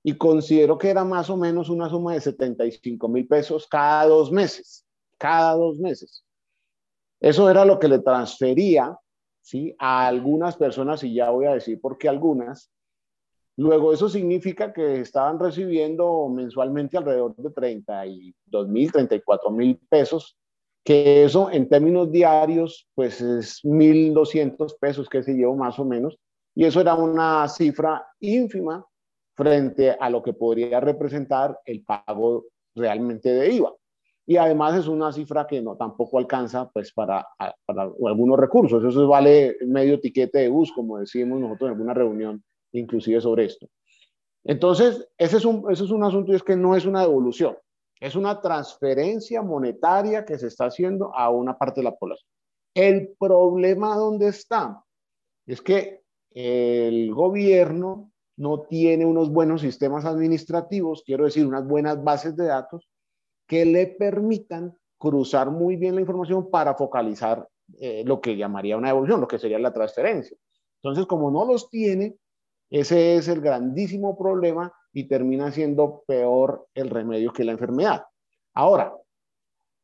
y 0.03 0.17
considero 0.17 0.79
que 0.79 0.91
era 0.91 1.05
más 1.05 1.29
o 1.29 1.37
menos 1.37 1.69
una 1.69 1.89
suma 1.89 2.15
de 2.15 2.21
75 2.21 3.09
mil 3.09 3.27
pesos 3.27 3.67
cada 3.69 4.07
dos 4.07 4.33
meses, 4.33 4.87
cada 5.19 5.55
dos 5.55 5.79
meses. 5.79 6.25
Eso 7.21 7.51
era 7.51 7.65
lo 7.65 7.79
que 7.79 7.89
le 7.89 7.99
transfería 7.99 8.97
¿sí? 9.43 9.75
a 9.79 10.07
algunas 10.07 10.57
personas, 10.57 11.05
y 11.05 11.15
ya 11.15 11.31
voy 11.31 11.47
a 11.47 11.55
decir 11.55 11.81
por 11.81 11.99
qué 11.99 12.09
algunas. 12.09 12.71
Luego 13.57 13.93
eso 13.93 14.09
significa 14.09 14.73
que 14.73 15.01
estaban 15.01 15.39
recibiendo 15.39 16.29
mensualmente 16.29 16.97
alrededor 16.97 17.37
de 17.37 17.51
32 17.51 18.69
mil, 18.69 18.91
34 18.91 19.51
mil 19.51 19.79
pesos, 19.89 20.37
que 20.85 21.25
eso 21.25 21.51
en 21.51 21.69
términos 21.69 22.11
diarios 22.11 22.89
pues 22.95 23.21
es 23.21 23.65
1.200 23.65 24.79
pesos, 24.81 25.09
que 25.09 25.23
se 25.23 25.35
llevó 25.35 25.57
más 25.57 25.79
o 25.79 25.85
menos, 25.85 26.19
y 26.55 26.65
eso 26.65 26.81
era 26.81 26.95
una 26.95 27.47
cifra 27.49 28.07
ínfima 28.21 28.85
frente 29.35 29.97
a 29.99 30.11
lo 30.11 30.23
que 30.23 30.33
podría 30.33 30.81
representar 30.81 31.59
el 31.65 31.85
pago 31.85 32.47
realmente 32.75 33.31
de 33.31 33.53
IVA. 33.55 33.75
Y 34.27 34.37
además 34.37 34.77
es 34.77 34.87
una 34.87 35.13
cifra 35.13 35.47
que 35.47 35.61
no 35.61 35.77
tampoco 35.77 36.19
alcanza 36.19 36.71
pues 36.71 36.93
para, 36.93 37.27
para 37.67 37.83
algunos 37.83 38.39
recursos. 38.39 38.85
Eso 38.85 39.09
vale 39.09 39.57
medio 39.67 39.99
tiquete 39.99 40.41
de 40.41 40.49
bus, 40.49 40.73
como 40.73 40.99
decimos 40.99 41.41
nosotros 41.41 41.69
en 41.69 41.73
alguna 41.73 41.95
reunión, 41.95 42.45
inclusive 42.73 43.21
sobre 43.21 43.47
esto. 43.47 43.69
Entonces, 44.45 45.09
ese 45.19 45.37
es 45.37 45.45
un, 45.45 45.71
ese 45.71 45.85
es 45.85 45.91
un 45.91 46.03
asunto 46.03 46.33
y 46.33 46.37
es 46.37 46.43
que 46.43 46.57
no 46.57 46.75
es 46.75 46.87
una 46.87 47.03
devolución, 47.03 47.57
es 48.01 48.17
una 48.17 48.41
transferencia 48.41 49.43
monetaria 49.43 50.25
que 50.25 50.39
se 50.39 50.47
está 50.47 50.67
haciendo 50.67 51.15
a 51.15 51.31
una 51.31 51.59
parte 51.59 51.81
de 51.81 51.85
la 51.85 51.97
población. 51.97 52.29
El 52.75 53.15
problema 53.19 53.97
dónde 53.97 54.29
está 54.29 54.83
es 55.47 55.61
que 55.61 56.01
el 56.33 57.13
gobierno 57.13 58.13
no 58.37 58.61
tiene 58.63 59.05
unos 59.05 59.31
buenos 59.31 59.61
sistemas 59.61 60.07
administrativos, 60.07 61.03
quiero 61.05 61.25
decir, 61.25 61.47
unas 61.47 61.67
buenas 61.67 62.03
bases 62.03 62.37
de 62.37 62.47
datos 62.47 62.89
que 63.47 63.65
le 63.65 63.87
permitan 63.87 64.75
cruzar 64.97 65.51
muy 65.51 65.77
bien 65.77 65.95
la 65.95 66.01
información 66.01 66.51
para 66.51 66.75
focalizar 66.75 67.47
eh, 67.79 68.03
lo 68.07 68.21
que 68.21 68.37
llamaría 68.37 68.77
una 68.77 68.91
evolución, 68.91 69.21
lo 69.21 69.29
que 69.29 69.39
sería 69.39 69.59
la 69.59 69.73
transferencia. 69.73 70.37
Entonces, 70.83 71.07
como 71.07 71.31
no 71.31 71.45
los 71.45 71.69
tiene, 71.69 72.17
ese 72.71 73.17
es 73.17 73.27
el 73.29 73.41
grandísimo 73.41 74.17
problema 74.17 74.73
y 74.93 75.09
termina 75.09 75.51
siendo 75.51 76.05
peor 76.07 76.69
el 76.75 76.89
remedio 76.89 77.33
que 77.33 77.45
la 77.45 77.53
enfermedad. 77.53 78.05
Ahora, 78.55 78.97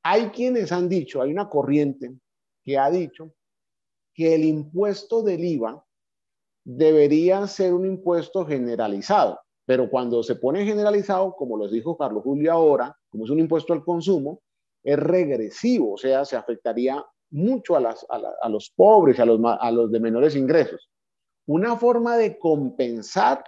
hay 0.02 0.28
quienes 0.30 0.70
han 0.70 0.88
dicho, 0.88 1.20
hay 1.20 1.32
una 1.32 1.48
corriente 1.48 2.14
que 2.62 2.78
ha 2.78 2.90
dicho 2.90 3.32
que 4.14 4.34
el 4.34 4.44
impuesto 4.44 5.22
del 5.22 5.44
IVA 5.44 5.84
debería 6.64 7.46
ser 7.46 7.74
un 7.74 7.86
impuesto 7.86 8.46
generalizado, 8.46 9.40
pero 9.64 9.90
cuando 9.90 10.22
se 10.22 10.36
pone 10.36 10.64
generalizado, 10.64 11.34
como 11.34 11.58
les 11.58 11.72
dijo 11.72 11.96
Carlos 11.96 12.22
Julio 12.22 12.52
ahora, 12.52 12.96
como 13.10 13.24
es 13.24 13.30
un 13.30 13.40
impuesto 13.40 13.72
al 13.72 13.84
consumo, 13.84 14.42
es 14.82 14.98
regresivo, 14.98 15.94
o 15.94 15.98
sea, 15.98 16.24
se 16.24 16.36
afectaría 16.36 17.04
mucho 17.30 17.76
a, 17.76 17.80
los 18.48 18.70
pobres, 18.70 19.18
los, 19.18 19.40
a 19.60 19.70
los 19.72 19.90
de 19.90 20.00
menores 20.00 20.36
ingresos. 20.36 20.88
Una 21.46 21.76
forma 21.76 22.16
de 22.16 22.38
compensar 22.38 23.44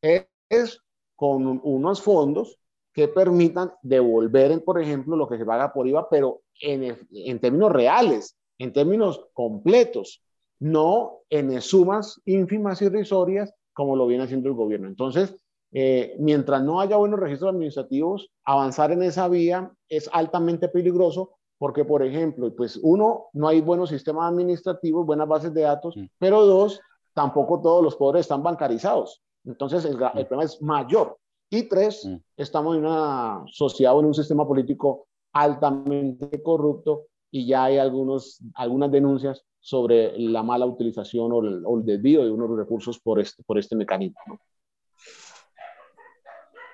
es, 0.00 0.26
es 0.48 0.80
con 1.14 1.60
unos 1.62 2.02
fondos 2.02 2.58
que 2.92 3.08
permitan 3.08 3.72
devolver, 3.82 4.64
por 4.64 4.80
ejemplo, 4.80 5.16
lo 5.16 5.28
que 5.28 5.38
se 5.38 5.44
paga 5.44 5.72
por 5.72 5.86
IVA, 5.86 6.08
pero 6.08 6.42
en, 6.60 6.96
en 7.10 7.38
términos 7.40 7.72
reales, 7.72 8.36
en 8.58 8.72
términos 8.72 9.26
completos 9.32 10.22
no 10.58 11.20
en 11.28 11.60
sumas 11.60 12.20
ínfimas 12.24 12.80
y 12.80 12.86
irrisorias 12.86 13.52
como 13.72 13.94
lo 13.94 14.06
viene 14.06 14.24
haciendo 14.24 14.48
el 14.48 14.54
gobierno. 14.54 14.88
Entonces, 14.88 15.36
eh, 15.72 16.16
mientras 16.18 16.62
no 16.62 16.80
haya 16.80 16.96
buenos 16.96 17.20
registros 17.20 17.50
administrativos, 17.50 18.30
avanzar 18.44 18.90
en 18.92 19.02
esa 19.02 19.28
vía 19.28 19.70
es 19.88 20.08
altamente 20.12 20.68
peligroso 20.68 21.32
porque, 21.58 21.84
por 21.84 22.02
ejemplo, 22.02 22.54
pues 22.54 22.78
uno, 22.82 23.26
no 23.34 23.48
hay 23.48 23.60
buenos 23.60 23.90
sistemas 23.90 24.30
administrativos, 24.30 25.04
buenas 25.04 25.28
bases 25.28 25.52
de 25.52 25.62
datos, 25.62 25.96
mm. 25.96 26.06
pero 26.18 26.46
dos, 26.46 26.80
tampoco 27.16 27.62
todos 27.62 27.82
los 27.82 27.96
pobres 27.96 28.20
están 28.20 28.42
bancarizados. 28.42 29.22
Entonces, 29.44 29.86
el, 29.86 29.94
el 29.94 30.26
problema 30.26 30.44
es 30.44 30.60
mayor. 30.60 31.18
Y 31.48 31.62
tres, 31.62 32.04
mm. 32.04 32.16
estamos 32.36 32.76
en 32.76 32.84
una 32.84 33.42
sociedad 33.46 33.96
o 33.96 34.00
en 34.00 34.06
un 34.06 34.14
sistema 34.14 34.46
político 34.46 35.06
altamente 35.32 36.42
corrupto 36.42 37.06
y 37.30 37.46
ya 37.46 37.64
hay 37.64 37.78
algunos, 37.78 38.40
algunas 38.54 38.90
denuncias 38.90 39.42
sobre 39.60 40.18
la 40.18 40.42
mala 40.42 40.66
utilización 40.66 41.32
o 41.32 41.40
el, 41.40 41.62
o 41.64 41.78
el 41.78 41.86
desvío 41.86 42.22
de 42.22 42.30
unos 42.30 42.54
recursos 42.54 43.00
por 43.00 43.18
este, 43.18 43.42
por 43.44 43.58
este 43.58 43.76
mecanismo. 43.76 44.20
¿no? 44.26 44.40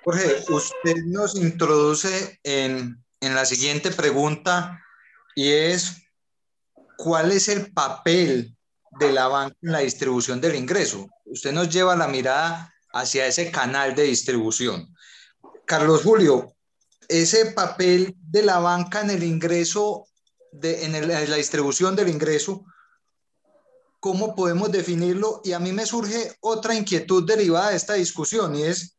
Jorge, 0.05 0.43
usted 0.53 0.97
nos 1.07 1.37
introduce 1.37 2.41
en, 2.43 3.01
en 3.21 3.35
la 3.35 3.45
siguiente 3.45 3.93
pregunta 3.93 4.81
y 5.37 5.51
es, 5.51 6.03
¿cuál 6.97 7.31
es 7.31 7.49
el 7.49 7.73
papel 7.73 8.57
de 8.99 9.13
la 9.13 9.29
banca 9.29 9.57
en 9.63 9.73
la 9.73 9.79
distribución 9.81 10.41
del 10.41 10.55
ingreso? 10.55 11.09
Usted 11.25 11.53
nos 11.53 11.69
lleva 11.69 11.97
la 11.97 12.09
mirada 12.09 12.73
hacia 12.93 13.27
ese 13.27 13.51
canal 13.51 13.95
de 13.95 14.05
distribución. 14.05 14.95
Carlos 15.67 16.03
Julio, 16.03 16.55
ese 17.09 17.47
papel 17.47 18.15
de 18.19 18.43
la 18.43 18.59
banca 18.59 19.01
en 19.01 19.11
el 19.11 19.23
ingreso, 19.23 20.07
de, 20.53 20.85
en, 20.85 21.09
la 21.09 21.37
distribución 21.37 21.97
del 21.97 22.09
ingreso, 22.09 22.65
¿cómo 24.01 24.35
podemos 24.35 24.71
definirlo? 24.71 25.41
Y 25.45 25.53
a 25.53 25.59
mí 25.59 25.73
me 25.73 25.87
surge 25.87 26.37
otra 26.41 26.75
inquietud 26.75 27.27
derivada 27.27 27.71
de 27.71 27.77
esta 27.77 27.95
discusión 27.95 28.55
y 28.57 28.65
es, 28.65 28.99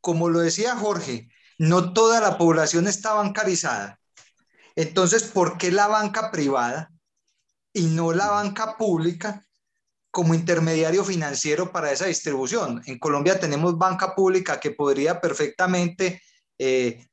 como 0.00 0.28
lo 0.28 0.40
decía 0.40 0.76
Jorge, 0.76 1.30
no 1.58 1.92
toda 1.92 2.20
la 2.20 2.38
población 2.38 2.86
está 2.86 3.14
bancarizada. 3.14 4.00
Entonces, 4.76 5.24
¿por 5.24 5.58
qué 5.58 5.72
la 5.72 5.88
banca 5.88 6.30
privada 6.30 6.90
y 7.78 7.86
no 7.86 8.12
la 8.12 8.28
banca 8.28 8.76
pública 8.76 9.46
como 10.10 10.34
intermediario 10.34 11.04
financiero 11.04 11.70
para 11.70 11.92
esa 11.92 12.06
distribución? 12.06 12.82
En 12.86 12.98
Colombia 12.98 13.38
tenemos 13.38 13.78
banca 13.78 14.14
pública 14.14 14.58
que 14.58 14.72
podría 14.72 15.20
perfectamente 15.20 16.20
eh, 16.58 17.06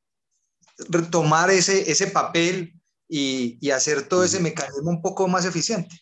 tomar 1.10 1.50
ese, 1.50 1.90
ese 1.90 2.08
papel 2.08 2.74
y, 3.08 3.58
y, 3.60 3.70
hacer 3.70 4.08
todo 4.08 4.24
ese 4.24 4.40
mecanismo 4.40 4.90
un 4.90 5.00
poco 5.00 5.28
más 5.28 5.44
eficiente. 5.46 5.94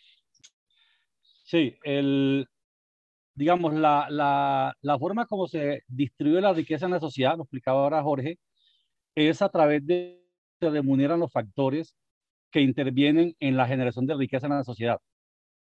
Sí, 1.44 1.76
el, 1.82 2.48
digamos, 3.34 3.74
la, 3.74 4.06
la, 4.08 4.74
la, 4.80 4.98
forma 4.98 5.26
como 5.26 5.46
se 5.46 5.82
distribuye 5.86 6.40
la 6.40 6.54
riqueza 6.54 6.86
en 6.86 6.92
la 6.92 7.00
sociedad, 7.00 7.36
lo 7.36 7.42
explicaba 7.42 7.80
ahora 7.80 8.02
Jorge, 8.02 8.38
es 9.14 9.42
a 9.42 9.50
través 9.50 9.86
de 9.86 10.24
se 10.60 10.70
remuneran 10.70 11.20
los 11.20 11.30
factores 11.30 11.94
que 12.54 12.60
intervienen 12.60 13.34
en 13.40 13.56
la 13.56 13.66
generación 13.66 14.06
de 14.06 14.14
riqueza 14.14 14.46
en 14.46 14.52
la 14.52 14.62
sociedad. 14.62 15.00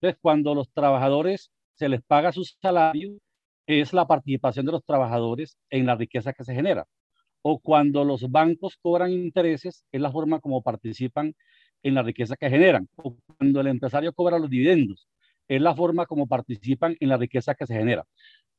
Entonces, 0.01 0.19
cuando 0.21 0.53
los 0.53 0.73
trabajadores 0.73 1.49
se 1.73 1.87
les 1.87 2.01
paga 2.01 2.33
su 2.33 2.43
salario, 2.43 3.17
es 3.65 3.93
la 3.93 4.05
participación 4.05 4.65
de 4.65 4.73
los 4.73 4.83
trabajadores 4.83 5.57
en 5.69 5.85
la 5.85 5.95
riqueza 5.95 6.33
que 6.33 6.43
se 6.43 6.53
genera. 6.53 6.85
O 7.43 7.59
cuando 7.59 8.03
los 8.03 8.29
bancos 8.29 8.75
cobran 8.81 9.13
intereses, 9.13 9.85
es 9.89 10.01
la 10.01 10.11
forma 10.11 10.41
como 10.41 10.61
participan 10.61 11.33
en 11.81 11.95
la 11.95 12.03
riqueza 12.03 12.35
que 12.35 12.49
generan. 12.49 12.89
O 12.97 13.15
cuando 13.37 13.61
el 13.61 13.67
empresario 13.67 14.11
cobra 14.11 14.37
los 14.37 14.49
dividendos, 14.49 15.07
es 15.47 15.61
la 15.61 15.73
forma 15.73 16.05
como 16.05 16.27
participan 16.27 16.97
en 16.99 17.07
la 17.07 17.15
riqueza 17.15 17.55
que 17.55 17.67
se 17.67 17.73
genera. 17.73 18.03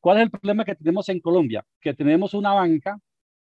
¿Cuál 0.01 0.17
es 0.17 0.23
el 0.23 0.31
problema 0.31 0.65
que 0.65 0.75
tenemos 0.75 1.07
en 1.11 1.21
Colombia? 1.21 1.62
Que 1.83 1.93
tenemos 1.93 2.33
una 2.33 2.55
banca 2.55 2.99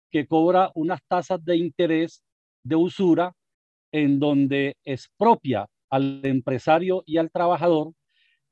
que 0.09 0.25
cobra 0.25 0.71
unas 0.73 1.01
tasas 1.05 1.43
de 1.43 1.57
interés 1.57 2.23
de 2.63 2.77
usura 2.77 3.35
en 3.91 4.19
donde 4.19 4.77
expropia 4.85 5.67
al 5.89 6.21
empresario 6.23 7.03
y 7.05 7.17
al 7.17 7.31
trabajador 7.31 7.93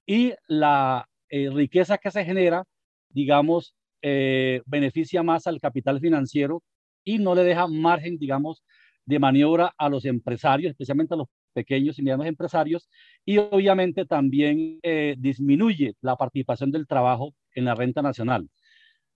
y 0.05 0.33
la 0.47 1.07
eh, 1.29 1.49
riqueza 1.49 1.97
que 1.97 2.11
se 2.11 2.25
genera, 2.25 2.63
digamos, 3.09 3.75
eh, 4.01 4.61
beneficia 4.65 5.23
más 5.23 5.47
al 5.47 5.59
capital 5.59 5.99
financiero 5.99 6.63
y 7.03 7.19
no 7.19 7.35
le 7.35 7.43
deja 7.43 7.67
margen, 7.67 8.17
digamos, 8.17 8.63
de 9.05 9.19
maniobra 9.19 9.73
a 9.77 9.89
los 9.89 10.05
empresarios, 10.05 10.71
especialmente 10.71 11.13
a 11.13 11.17
los 11.17 11.27
pequeños 11.53 11.97
y 11.97 12.03
medianos 12.03 12.27
empresarios, 12.27 12.89
y 13.25 13.37
obviamente 13.37 14.05
también 14.05 14.79
eh, 14.83 15.15
disminuye 15.17 15.95
la 16.01 16.15
participación 16.15 16.71
del 16.71 16.87
trabajo 16.87 17.33
en 17.55 17.65
la 17.65 17.73
renta 17.73 18.01
nacional. 18.01 18.49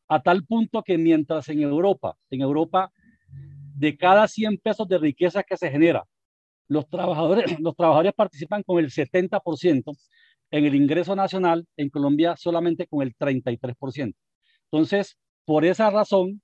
A 0.07 0.21
tal 0.21 0.43
punto 0.45 0.81
que 0.83 0.97
mientras 0.97 1.47
en 1.49 1.61
Europa, 1.61 2.15
en 2.29 2.41
Europa, 2.41 2.91
de 3.75 3.97
cada 3.97 4.27
100 4.27 4.57
pesos 4.57 4.87
de 4.87 4.97
riqueza 4.97 5.43
que 5.43 5.57
se 5.57 5.69
genera, 5.69 6.05
los 6.67 6.87
trabajadores, 6.89 7.45
los 7.59 7.75
participan 8.15 8.63
con 8.63 8.79
el 8.79 8.89
70%, 8.89 9.97
en 10.51 10.65
el 10.65 10.75
ingreso 10.75 11.15
nacional, 11.15 11.65
en 11.77 11.89
Colombia 11.89 12.35
solamente 12.37 12.87
con 12.87 13.01
el 13.01 13.15
33%. 13.15 14.13
Entonces, 14.71 15.17
por 15.45 15.65
esa 15.65 15.89
razón, 15.89 16.41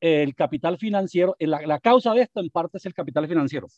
el 0.00 0.34
capital 0.34 0.78
financiero, 0.78 1.36
la, 1.38 1.62
la 1.66 1.80
causa 1.80 2.12
de 2.14 2.22
esto 2.22 2.40
en 2.40 2.50
parte 2.50 2.78
es 2.78 2.86
el 2.86 2.94
capital 2.94 3.28
financiero. 3.28 3.68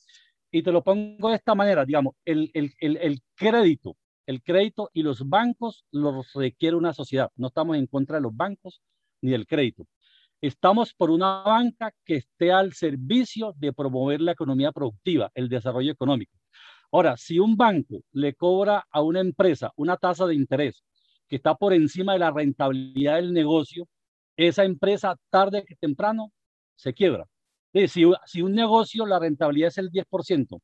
Y 0.50 0.62
te 0.62 0.72
lo 0.72 0.82
pongo 0.82 1.28
de 1.28 1.36
esta 1.36 1.54
manera, 1.54 1.84
digamos, 1.84 2.14
el, 2.24 2.50
el, 2.54 2.72
el, 2.80 2.96
el 2.96 3.20
crédito, 3.34 3.96
el 4.26 4.42
crédito 4.42 4.90
y 4.92 5.02
los 5.02 5.28
bancos 5.28 5.84
los 5.90 6.32
requiere 6.34 6.76
una 6.76 6.92
sociedad. 6.94 7.30
No 7.36 7.48
estamos 7.48 7.76
en 7.76 7.86
contra 7.86 8.16
de 8.16 8.22
los 8.22 8.34
bancos 8.34 8.80
ni 9.20 9.30
del 9.30 9.46
crédito. 9.46 9.86
Estamos 10.40 10.94
por 10.94 11.10
una 11.10 11.42
banca 11.42 11.92
que 12.04 12.16
esté 12.16 12.52
al 12.52 12.72
servicio 12.72 13.54
de 13.56 13.72
promover 13.72 14.20
la 14.20 14.32
economía 14.32 14.70
productiva, 14.70 15.32
el 15.34 15.48
desarrollo 15.48 15.90
económico. 15.90 16.32
Ahora, 16.92 17.16
si 17.16 17.40
un 17.40 17.56
banco 17.56 18.02
le 18.12 18.34
cobra 18.34 18.86
a 18.90 19.02
una 19.02 19.20
empresa 19.20 19.72
una 19.76 19.96
tasa 19.96 20.26
de 20.26 20.36
interés 20.36 20.84
que 21.28 21.36
está 21.36 21.56
por 21.56 21.74
encima 21.74 22.12
de 22.12 22.20
la 22.20 22.30
rentabilidad 22.30 23.16
del 23.16 23.32
negocio, 23.32 23.88
esa 24.36 24.64
empresa 24.64 25.16
tarde 25.28 25.64
que 25.64 25.74
temprano 25.74 26.32
se 26.76 26.94
quiebra. 26.94 27.26
Si, 27.88 28.04
si 28.24 28.42
un 28.42 28.54
negocio 28.54 29.06
la 29.06 29.18
rentabilidad 29.18 29.68
es 29.68 29.78
el 29.78 29.90
10% 29.90 30.60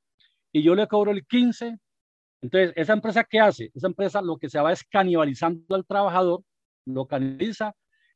y 0.52 0.62
yo 0.62 0.74
le 0.74 0.87
cobro 0.87 1.10
el 1.10 1.26
15%, 1.26 1.78
entonces 2.42 2.72
esa 2.76 2.92
empresa 2.92 3.24
¿qué 3.24 3.40
hace? 3.40 3.70
Esa 3.74 3.88
empresa 3.88 4.22
lo 4.22 4.37
que 4.37 4.48
se 4.48 4.60
va 4.60 4.72
es 4.72 4.84
canibalizando 4.84 5.74
al 5.74 5.84
trabajador, 5.84 6.42
lo 6.87 7.06
canibaliza 7.06 7.74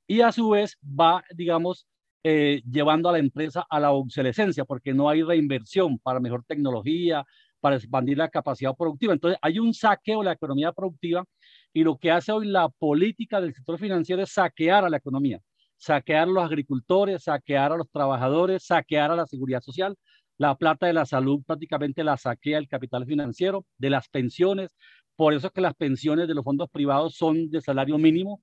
y 0.08 0.22
a 0.22 0.32
su 0.32 0.48
vez 0.50 0.76
va, 0.82 1.22
digamos, 1.36 1.86
eh, 2.24 2.62
llevando 2.68 3.08
a 3.08 3.12
la 3.12 3.18
empresa 3.18 3.64
a 3.70 3.78
la 3.78 3.92
obsolescencia 3.92 4.64
porque 4.64 4.92
no 4.92 5.08
hay 5.08 5.22
reinversión 5.22 5.98
para 6.00 6.18
mejor 6.18 6.44
tecnología, 6.44 7.24
para 7.60 7.76
expandir 7.76 8.18
la 8.18 8.28
capacidad 8.28 8.74
productiva. 8.74 9.12
Entonces 9.12 9.38
hay 9.42 9.58
un 9.58 9.74
saqueo 9.74 10.20
de 10.20 10.26
la 10.26 10.32
economía 10.32 10.72
productiva 10.72 11.24
y 11.72 11.84
lo 11.84 11.98
que 11.98 12.10
hace 12.10 12.32
hoy 12.32 12.46
la 12.46 12.68
política 12.68 13.40
del 13.40 13.54
sector 13.54 13.78
financiero 13.78 14.22
es 14.22 14.32
saquear 14.32 14.84
a 14.84 14.90
la 14.90 14.96
economía, 14.96 15.40
saquear 15.76 16.22
a 16.28 16.32
los 16.32 16.44
agricultores, 16.44 17.24
saquear 17.24 17.72
a 17.72 17.76
los 17.76 17.90
trabajadores, 17.90 18.64
saquear 18.64 19.10
a 19.10 19.16
la 19.16 19.26
seguridad 19.26 19.60
social. 19.60 19.96
La 20.38 20.56
plata 20.56 20.86
de 20.86 20.92
la 20.92 21.04
salud 21.04 21.42
prácticamente 21.46 22.04
la 22.04 22.16
saquea 22.16 22.58
el 22.58 22.68
capital 22.68 23.04
financiero, 23.06 23.66
de 23.76 23.90
las 23.90 24.08
pensiones. 24.08 24.70
Por 25.16 25.34
eso 25.34 25.48
es 25.48 25.52
que 25.52 25.60
las 25.60 25.74
pensiones 25.74 26.28
de 26.28 26.34
los 26.34 26.44
fondos 26.44 26.70
privados 26.70 27.16
son 27.16 27.50
de 27.50 27.60
salario 27.60 27.98
mínimo. 27.98 28.42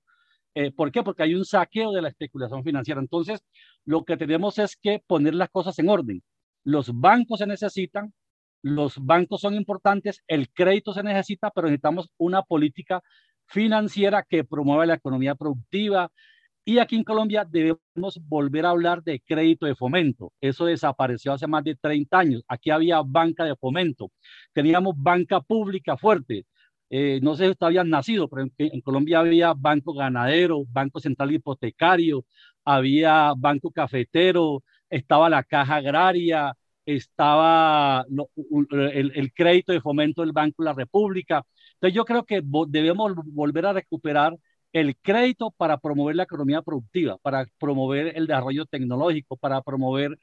Eh, 0.56 0.70
¿Por 0.72 0.90
qué? 0.90 1.02
Porque 1.02 1.22
hay 1.22 1.34
un 1.34 1.44
saqueo 1.44 1.92
de 1.92 2.00
la 2.00 2.08
especulación 2.08 2.64
financiera. 2.64 2.98
Entonces, 2.98 3.44
lo 3.84 4.06
que 4.06 4.16
tenemos 4.16 4.58
es 4.58 4.74
que 4.74 5.02
poner 5.06 5.34
las 5.34 5.50
cosas 5.50 5.78
en 5.78 5.90
orden. 5.90 6.22
Los 6.64 6.98
bancos 6.98 7.40
se 7.40 7.46
necesitan, 7.46 8.14
los 8.62 8.96
bancos 8.98 9.42
son 9.42 9.54
importantes, 9.54 10.22
el 10.26 10.50
crédito 10.50 10.94
se 10.94 11.02
necesita, 11.02 11.50
pero 11.50 11.66
necesitamos 11.66 12.08
una 12.16 12.42
política 12.42 13.02
financiera 13.44 14.24
que 14.26 14.44
promueva 14.44 14.86
la 14.86 14.94
economía 14.94 15.34
productiva. 15.34 16.10
Y 16.64 16.78
aquí 16.78 16.96
en 16.96 17.04
Colombia 17.04 17.46
debemos 17.46 18.18
volver 18.26 18.64
a 18.64 18.70
hablar 18.70 19.02
de 19.02 19.20
crédito 19.20 19.66
de 19.66 19.74
fomento. 19.74 20.32
Eso 20.40 20.64
desapareció 20.64 21.34
hace 21.34 21.46
más 21.46 21.64
de 21.64 21.76
30 21.76 22.18
años. 22.18 22.42
Aquí 22.48 22.70
había 22.70 23.02
banca 23.02 23.44
de 23.44 23.56
fomento. 23.56 24.10
Teníamos 24.54 24.94
banca 24.96 25.38
pública 25.42 25.98
fuerte. 25.98 26.46
Eh, 26.90 27.18
no 27.22 27.34
sé 27.34 27.48
si 27.48 27.56
habían 27.60 27.90
nacido, 27.90 28.28
pero 28.28 28.46
en, 28.58 28.80
Colombia 28.80 29.20
había 29.20 29.54
banco 29.54 29.92
ganadero, 29.94 30.64
banco 30.68 31.00
central 31.00 31.32
hipotecario, 31.32 32.24
había 32.64 33.32
banco 33.36 33.70
cafetero, 33.70 34.62
estaba 34.88 35.28
la 35.28 35.42
caja 35.42 35.76
agraria, 35.76 36.56
estaba 36.84 38.06
el, 38.70 39.32
crédito 39.34 39.72
de 39.72 39.80
fomento 39.80 40.22
del 40.22 40.32
Banco 40.32 40.62
de 40.62 40.66
la 40.66 40.72
República. 40.74 41.44
Entonces 41.74 41.94
yo 41.94 42.04
creo 42.04 42.24
que 42.24 42.42
debemos 42.68 43.12
volver 43.16 43.66
a 43.66 43.72
recuperar 43.72 44.36
el 44.72 44.96
crédito 44.98 45.50
para 45.56 45.78
promover 45.78 46.16
la 46.16 46.24
economía 46.24 46.62
productiva, 46.62 47.18
para 47.18 47.46
promover 47.58 48.16
el 48.16 48.26
desarrollo 48.26 48.66
tecnológico, 48.66 49.36
para 49.36 49.62
promover 49.62 50.18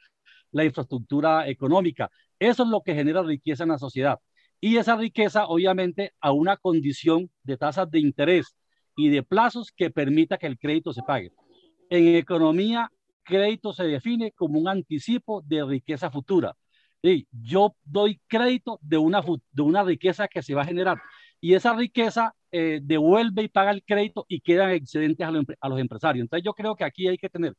la 0.52 0.64
infraestructura 0.66 1.48
económica. 1.50 2.10
Eso 2.40 2.64
es 2.64 2.70
lo 2.70 2.82
que 2.82 2.96
genera 2.96 3.24
riqueza 3.24 3.64
en 3.64 3.70
la 3.70 3.80
sociedad. 3.80 4.20
Y 4.64 4.78
esa 4.78 4.96
riqueza, 4.96 5.46
obviamente, 5.48 6.14
a 6.22 6.32
una 6.32 6.56
condición 6.56 7.30
de 7.44 7.58
tasas 7.58 7.92
de 7.92 8.00
interés 8.00 8.56
y 8.96 9.10
de 9.10 9.22
plazos 9.22 9.74
que 9.76 9.90
permita 9.90 10.38
que 10.38 10.48
el 10.48 10.58
crédito 10.58 10.94
se 10.94 11.04
pague. 11.04 11.34
En 11.90 12.16
economía, 12.16 12.90
crédito 13.24 13.74
se 13.74 13.84
define 13.84 14.32
como 14.32 14.58
un 14.58 14.70
anticipo 14.70 15.42
de 15.42 15.66
riqueza 15.66 16.10
futura. 16.10 16.56
Y 17.02 17.28
yo 17.30 17.76
doy 17.84 18.22
crédito 18.26 18.80
de 18.82 18.98
una, 18.98 19.22
de 19.52 19.62
una 19.62 19.84
riqueza 19.84 20.30
que 20.30 20.42
se 20.42 20.56
va 20.56 20.62
a 20.62 20.66
generar 20.66 20.98
y 21.42 21.56
esa 21.56 21.76
riqueza 21.76 22.34
eh, 22.54 22.80
devuelve 22.82 23.44
y 23.44 23.50
paga 23.50 23.72
el 23.72 23.84
crédito 23.84 24.26
y 24.30 24.40
quedan 24.40 24.70
excedentes 24.70 25.28
a 25.28 25.32
los, 25.32 25.44
a 25.60 25.68
los 25.68 25.78
empresarios. 25.78 26.24
Entonces 26.24 26.46
yo 26.46 26.54
creo 26.54 26.74
que 26.74 26.86
aquí 26.86 27.06
hay 27.10 27.18
que 27.18 27.28
tener 27.28 27.54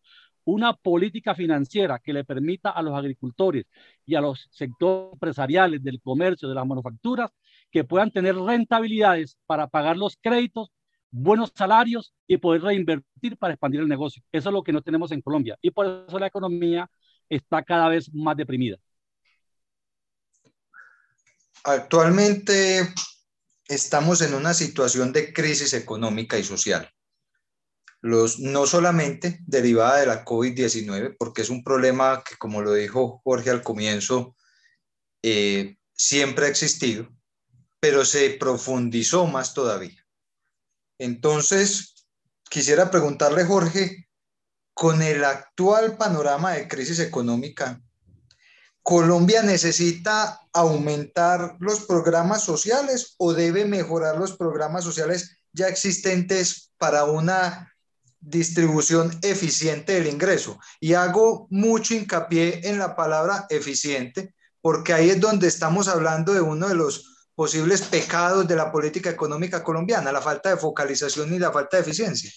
una 0.44 0.74
política 0.74 1.34
financiera 1.34 1.98
que 1.98 2.12
le 2.12 2.24
permita 2.24 2.70
a 2.70 2.82
los 2.82 2.94
agricultores 2.94 3.66
y 4.04 4.14
a 4.14 4.20
los 4.20 4.48
sectores 4.50 5.14
empresariales 5.14 5.82
del 5.82 6.00
comercio, 6.00 6.48
de 6.48 6.54
las 6.54 6.66
manufacturas, 6.66 7.30
que 7.70 7.84
puedan 7.84 8.10
tener 8.10 8.36
rentabilidades 8.36 9.38
para 9.46 9.66
pagar 9.66 9.96
los 9.96 10.16
créditos 10.20 10.70
buenos 11.10 11.52
salarios 11.54 12.12
y 12.26 12.38
poder 12.38 12.62
reinvertir 12.62 13.36
para 13.38 13.54
expandir 13.54 13.80
el 13.80 13.88
negocio. 13.88 14.22
Eso 14.32 14.48
es 14.48 14.52
lo 14.52 14.62
que 14.62 14.72
no 14.72 14.82
tenemos 14.82 15.12
en 15.12 15.22
Colombia 15.22 15.56
y 15.62 15.70
por 15.70 16.04
eso 16.08 16.18
la 16.18 16.26
economía 16.26 16.90
está 17.28 17.62
cada 17.62 17.88
vez 17.88 18.12
más 18.12 18.36
deprimida. 18.36 18.76
Actualmente 21.62 22.92
estamos 23.68 24.20
en 24.20 24.34
una 24.34 24.52
situación 24.52 25.12
de 25.12 25.32
crisis 25.32 25.72
económica 25.72 26.38
y 26.38 26.44
social. 26.44 26.90
Los, 28.04 28.38
no 28.38 28.66
solamente 28.66 29.40
derivada 29.46 30.00
de 30.00 30.06
la 30.06 30.26
COVID-19, 30.26 31.16
porque 31.18 31.40
es 31.40 31.48
un 31.48 31.64
problema 31.64 32.22
que, 32.22 32.36
como 32.36 32.60
lo 32.60 32.74
dijo 32.74 33.22
Jorge 33.24 33.48
al 33.48 33.62
comienzo, 33.62 34.36
eh, 35.22 35.78
siempre 35.94 36.44
ha 36.44 36.50
existido, 36.50 37.08
pero 37.80 38.04
se 38.04 38.28
profundizó 38.38 39.26
más 39.26 39.54
todavía. 39.54 40.04
Entonces, 40.98 42.06
quisiera 42.50 42.90
preguntarle, 42.90 43.46
Jorge, 43.46 44.06
con 44.74 45.00
el 45.00 45.24
actual 45.24 45.96
panorama 45.96 46.52
de 46.52 46.68
crisis 46.68 46.98
económica, 46.98 47.80
¿Colombia 48.82 49.42
necesita 49.42 50.42
aumentar 50.52 51.56
los 51.58 51.86
programas 51.86 52.44
sociales 52.44 53.14
o 53.16 53.32
debe 53.32 53.64
mejorar 53.64 54.18
los 54.18 54.36
programas 54.36 54.84
sociales 54.84 55.38
ya 55.54 55.68
existentes 55.68 56.70
para 56.76 57.04
una 57.04 57.73
distribución 58.24 59.10
eficiente 59.22 59.94
del 59.94 60.06
ingreso? 60.06 60.58
Y 60.80 60.94
hago 60.94 61.46
mucho 61.50 61.94
hincapié 61.94 62.68
en 62.68 62.78
la 62.78 62.96
palabra 62.96 63.46
eficiente 63.50 64.34
porque 64.60 64.94
ahí 64.94 65.10
es 65.10 65.20
donde 65.20 65.46
estamos 65.46 65.88
hablando 65.88 66.32
de 66.32 66.40
uno 66.40 66.68
de 66.68 66.74
los 66.74 67.28
posibles 67.34 67.82
pecados 67.82 68.46
de 68.46 68.56
la 68.56 68.72
política 68.72 69.10
económica 69.10 69.62
colombiana, 69.62 70.12
la 70.12 70.20
falta 70.20 70.50
de 70.50 70.56
focalización 70.56 71.34
y 71.34 71.38
la 71.38 71.52
falta 71.52 71.76
de 71.76 71.82
eficiencia. 71.82 72.30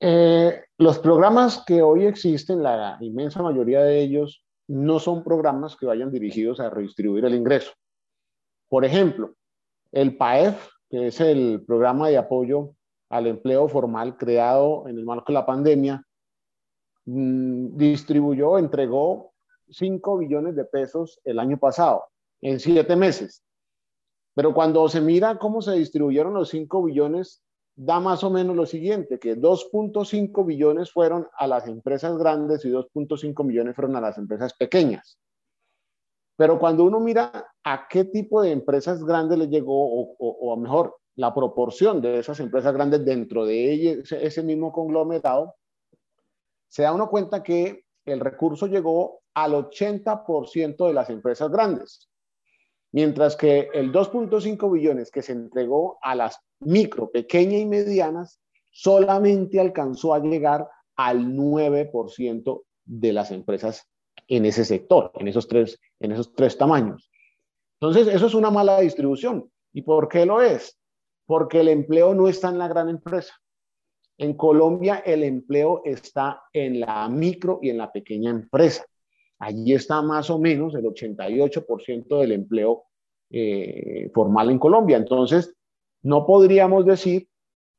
Eh, 0.00 0.64
los 0.78 0.98
programas 0.98 1.62
que 1.66 1.82
hoy 1.82 2.06
existen, 2.06 2.62
la 2.62 2.96
inmensa 3.00 3.42
mayoría 3.42 3.82
de 3.82 4.00
ellos, 4.00 4.44
no 4.68 4.98
son 4.98 5.24
programas 5.24 5.76
que 5.76 5.86
vayan 5.86 6.10
dirigidos 6.12 6.60
a 6.60 6.70
redistribuir 6.70 7.24
el 7.24 7.34
ingreso. 7.34 7.72
Por 8.68 8.84
ejemplo, 8.84 9.34
el 9.92 10.16
PAEF, 10.16 10.68
que 10.88 11.08
es 11.08 11.20
el 11.20 11.62
programa 11.66 12.08
de 12.08 12.18
apoyo 12.18 12.75
al 13.08 13.26
empleo 13.26 13.68
formal 13.68 14.16
creado 14.16 14.88
en 14.88 14.98
el 14.98 15.04
marco 15.04 15.26
de 15.28 15.34
la 15.34 15.46
pandemia, 15.46 16.04
mm, 17.04 17.76
distribuyó, 17.76 18.58
entregó 18.58 19.32
5 19.68 20.18
billones 20.18 20.56
de 20.56 20.64
pesos 20.64 21.20
el 21.24 21.38
año 21.38 21.58
pasado, 21.58 22.04
en 22.40 22.60
siete 22.60 22.96
meses. 22.96 23.42
Pero 24.34 24.52
cuando 24.52 24.88
se 24.88 25.00
mira 25.00 25.38
cómo 25.38 25.62
se 25.62 25.72
distribuyeron 25.72 26.34
los 26.34 26.50
5 26.50 26.84
billones, 26.84 27.42
da 27.74 28.00
más 28.00 28.24
o 28.24 28.30
menos 28.30 28.56
lo 28.56 28.66
siguiente, 28.66 29.18
que 29.18 29.36
2.5 29.36 30.44
billones 30.44 30.90
fueron 30.90 31.28
a 31.36 31.46
las 31.46 31.66
empresas 31.68 32.16
grandes 32.16 32.64
y 32.64 32.70
2.5 32.70 33.44
millones 33.44 33.76
fueron 33.76 33.96
a 33.96 34.00
las 34.00 34.18
empresas 34.18 34.54
pequeñas. 34.54 35.18
Pero 36.36 36.58
cuando 36.58 36.84
uno 36.84 37.00
mira 37.00 37.46
a 37.64 37.88
qué 37.88 38.04
tipo 38.04 38.42
de 38.42 38.52
empresas 38.52 39.02
grandes 39.04 39.38
le 39.38 39.48
llegó, 39.48 39.74
o, 39.74 40.16
o, 40.18 40.52
o 40.52 40.56
mejor, 40.56 40.96
la 41.16 41.34
proporción 41.34 42.00
de 42.00 42.18
esas 42.18 42.40
empresas 42.40 42.72
grandes 42.74 43.04
dentro 43.04 43.44
de 43.44 44.00
ese, 44.00 44.24
ese 44.24 44.42
mismo 44.42 44.72
conglomerado, 44.72 45.56
se 46.68 46.82
da 46.82 46.92
uno 46.92 47.08
cuenta 47.08 47.42
que 47.42 47.84
el 48.04 48.20
recurso 48.20 48.66
llegó 48.66 49.20
al 49.34 49.52
80% 49.52 50.86
de 50.86 50.92
las 50.92 51.10
empresas 51.10 51.50
grandes, 51.50 52.08
mientras 52.92 53.36
que 53.36 53.68
el 53.72 53.92
2.5 53.92 54.72
billones 54.72 55.10
que 55.10 55.22
se 55.22 55.32
entregó 55.32 55.98
a 56.02 56.14
las 56.14 56.38
micro, 56.60 57.10
pequeña 57.10 57.58
y 57.58 57.66
medianas, 57.66 58.40
solamente 58.70 59.60
alcanzó 59.60 60.14
a 60.14 60.20
llegar 60.20 60.68
al 60.96 61.26
9% 61.26 62.62
de 62.84 63.12
las 63.12 63.30
empresas 63.30 63.88
en 64.28 64.44
ese 64.46 64.64
sector, 64.64 65.12
en 65.14 65.28
esos, 65.28 65.46
tres, 65.48 65.78
en 66.00 66.12
esos 66.12 66.34
tres 66.34 66.56
tamaños. 66.56 67.10
Entonces, 67.80 68.08
eso 68.08 68.26
es 68.26 68.34
una 68.34 68.50
mala 68.50 68.80
distribución. 68.80 69.50
¿Y 69.72 69.82
por 69.82 70.08
qué 70.08 70.24
lo 70.24 70.40
es? 70.40 70.78
Porque 71.26 71.60
el 71.60 71.68
empleo 71.68 72.14
no 72.14 72.28
está 72.28 72.48
en 72.48 72.58
la 72.58 72.68
gran 72.68 72.88
empresa. 72.88 73.34
En 74.18 74.34
Colombia 74.34 75.02
el 75.04 75.24
empleo 75.24 75.82
está 75.84 76.42
en 76.52 76.80
la 76.80 77.08
micro 77.08 77.58
y 77.60 77.70
en 77.70 77.78
la 77.78 77.92
pequeña 77.92 78.30
empresa. 78.30 78.86
Allí 79.38 79.74
está 79.74 80.00
más 80.00 80.30
o 80.30 80.38
menos 80.38 80.74
el 80.74 80.84
88% 80.84 82.20
del 82.20 82.32
empleo 82.32 82.84
eh, 83.30 84.10
formal 84.14 84.50
en 84.50 84.58
Colombia. 84.58 84.96
Entonces, 84.96 85.54
no 86.02 86.24
podríamos 86.24 86.86
decir 86.86 87.28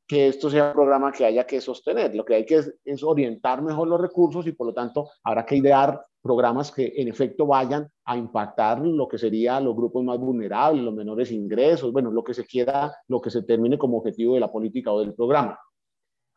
que 0.08 0.28
esto 0.28 0.50
sea 0.50 0.68
un 0.68 0.74
programa 0.74 1.12
que 1.12 1.26
haya 1.26 1.46
que 1.46 1.60
sostener. 1.60 2.16
Lo 2.16 2.24
que 2.24 2.36
hay 2.36 2.46
que 2.46 2.62
es, 2.86 3.04
orientar 3.04 3.62
mejor 3.62 3.88
los 3.88 4.00
recursos 4.00 4.46
y 4.48 4.52
por 4.52 4.68
lo 4.68 4.74
tanto 4.74 5.10
habrá 5.24 5.46
que 5.46 5.56
idear 5.56 6.06
programas 6.28 6.72
que 6.72 6.94
en 6.98 7.08
efecto 7.08 7.48
vayan 7.48 7.90
a 8.04 8.18
impactar 8.18 8.80
lo 8.86 9.08
que 9.08 9.18
serían 9.18 9.64
los 9.64 9.76
grupos 9.76 10.04
más 10.04 10.20
vulnerables, 10.20 10.84
los 10.84 10.94
menores 10.94 11.32
ingresos, 11.32 11.94
bueno, 11.94 12.12
lo 12.12 12.24
que 12.24 12.34
se 12.34 12.46
quiera, 12.46 12.94
lo 13.08 13.22
que 13.22 13.32
se 13.32 13.44
termine 13.44 13.78
como 13.78 13.98
objetivo 13.98 14.34
de 14.34 14.42
la 14.42 14.52
política 14.52 14.92
o 14.92 15.00
del 15.00 15.14
programa. 15.14 15.58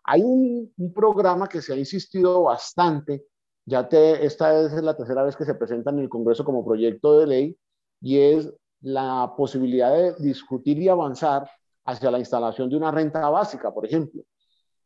Hay 0.05 0.23
un, 0.23 0.73
programa 0.95 1.49
que 1.49 1.61
se 1.61 1.73
ha 1.73 1.77
insistido 1.77 2.45
bastante, 2.45 3.27
ya 3.67 3.89
te, 3.89 4.25
esta 4.25 4.63
es 4.63 4.73
la 4.83 4.97
tercera 4.97 5.25
vez 5.25 5.37
que 5.37 5.45
se 5.45 5.55
presenta 5.55 5.91
en 5.91 5.99
el 5.99 6.09
Congreso 6.09 6.45
como 6.45 6.65
proyecto 6.65 7.19
de 7.19 7.27
ley, 7.27 7.59
y 8.01 8.19
es 8.19 8.53
la 8.81 9.35
posibilidad 9.37 9.93
de 9.93 10.15
discutir 10.21 10.79
y 10.79 10.89
avanzar 10.89 11.51
hacia 11.85 12.11
la 12.11 12.21
instalación 12.21 12.71
de 12.71 12.77
una 12.77 12.93
renta 12.93 13.29
básica, 13.29 13.75
por 13.75 13.85
ejemplo. 13.85 14.23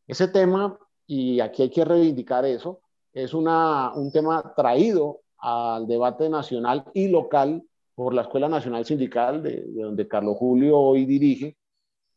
Ese 0.07 0.27
tema, 0.27 0.77
y 1.05 1.39
aquí 1.39 1.61
hay 1.61 1.69
que 1.69 1.85
reivindicar 1.85 2.45
eso, 2.45 2.81
es 3.15 3.33
una, 3.33 3.93
un 3.93 4.11
tema 4.11 4.53
traído 4.55 5.21
al 5.37 5.87
debate 5.87 6.29
nacional 6.29 6.83
y 6.93 7.07
local 7.07 7.63
por 7.95 8.13
la 8.13 8.23
Escuela 8.23 8.49
Nacional 8.49 8.85
Sindical, 8.85 9.41
de, 9.41 9.63
donde 9.67 10.05
Carlos 10.05 10.35
Julio 10.37 10.77
hoy 10.77 11.05
dirige, 11.05 11.57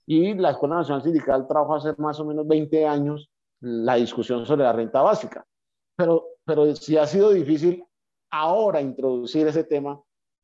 y 0.06 0.34
la 0.34 0.50
Escuela 0.50 0.76
Nacional 0.76 1.04
Sindical 1.04 1.46
trajo 1.46 1.76
hace 1.76 1.94
más 1.98 2.18
o 2.18 2.24
menos 2.24 2.48
20 2.48 2.84
años 2.84 3.30
la 3.60 3.94
discusión 3.94 4.44
sobre 4.44 4.64
la 4.64 4.72
renta 4.72 5.00
básica. 5.00 5.46
Pero, 5.94 6.24
pero 6.44 6.74
sí 6.74 6.96
ha 6.96 7.06
sido 7.06 7.30
difícil 7.30 7.84
ahora 8.30 8.80
introducir 8.80 9.46
ese 9.46 9.62
tema, 9.62 10.02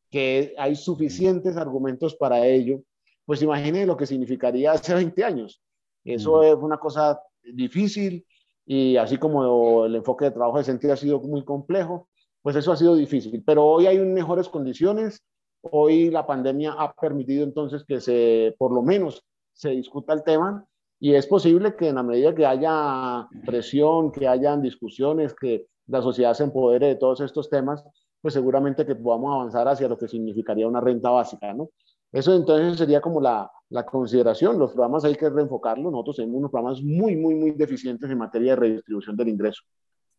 que 0.08 0.54
hay 0.56 0.76
suficientes 0.76 1.56
argumentos 1.56 2.14
para 2.14 2.46
ello, 2.46 2.80
pues 3.26 3.42
imagine 3.42 3.86
lo 3.86 3.96
que 3.96 4.06
significaría 4.06 4.70
hace 4.70 4.94
20 4.94 5.24
años. 5.24 5.60
Eso 6.04 6.44
es 6.44 6.54
una 6.54 6.78
cosa 6.78 7.20
difícil 7.42 8.24
y 8.66 8.96
así 8.96 9.18
como 9.18 9.84
el 9.84 9.94
enfoque 9.94 10.26
de 10.26 10.30
trabajo 10.30 10.58
de 10.58 10.64
sentido 10.64 10.94
ha 10.94 10.96
sido 10.96 11.20
muy 11.20 11.44
complejo, 11.44 12.08
pues 12.42 12.56
eso 12.56 12.72
ha 12.72 12.76
sido 12.76 12.94
difícil. 12.94 13.42
Pero 13.44 13.64
hoy 13.64 13.86
hay 13.86 13.98
mejores 13.98 14.48
condiciones, 14.48 15.22
hoy 15.62 16.10
la 16.10 16.26
pandemia 16.26 16.72
ha 16.72 16.92
permitido 16.92 17.44
entonces 17.44 17.84
que 17.84 18.00
se, 18.00 18.54
por 18.58 18.72
lo 18.72 18.82
menos, 18.82 19.24
se 19.52 19.70
discuta 19.70 20.12
el 20.12 20.24
tema 20.24 20.66
y 20.98 21.14
es 21.14 21.26
posible 21.26 21.76
que 21.76 21.88
en 21.88 21.96
la 21.96 22.02
medida 22.02 22.34
que 22.34 22.46
haya 22.46 23.28
presión, 23.44 24.10
que 24.10 24.26
hayan 24.26 24.62
discusiones, 24.62 25.34
que 25.34 25.66
la 25.86 26.02
sociedad 26.02 26.34
se 26.34 26.44
empodere 26.44 26.88
de 26.88 26.96
todos 26.96 27.20
estos 27.20 27.50
temas, 27.50 27.84
pues 28.20 28.34
seguramente 28.34 28.86
que 28.86 28.94
podamos 28.94 29.34
avanzar 29.34 29.68
hacia 29.68 29.88
lo 29.88 29.98
que 29.98 30.08
significaría 30.08 30.66
una 30.66 30.80
renta 30.80 31.10
básica, 31.10 31.52
¿no? 31.52 31.68
Eso 32.10 32.34
entonces 32.34 32.78
sería 32.78 33.00
como 33.00 33.20
la, 33.20 33.50
la 33.70 33.84
consideración. 33.84 34.58
Los 34.58 34.72
programas 34.72 35.04
hay 35.04 35.16
que 35.16 35.28
reenfocarlos. 35.28 35.92
Nosotros 35.92 36.16
tenemos 36.16 36.38
unos 36.38 36.50
programas 36.50 36.82
muy, 36.82 37.16
muy, 37.16 37.34
muy 37.34 37.50
deficientes 37.52 38.10
en 38.10 38.18
materia 38.18 38.52
de 38.52 38.56
redistribución 38.56 39.16
del 39.16 39.28
ingreso. 39.28 39.62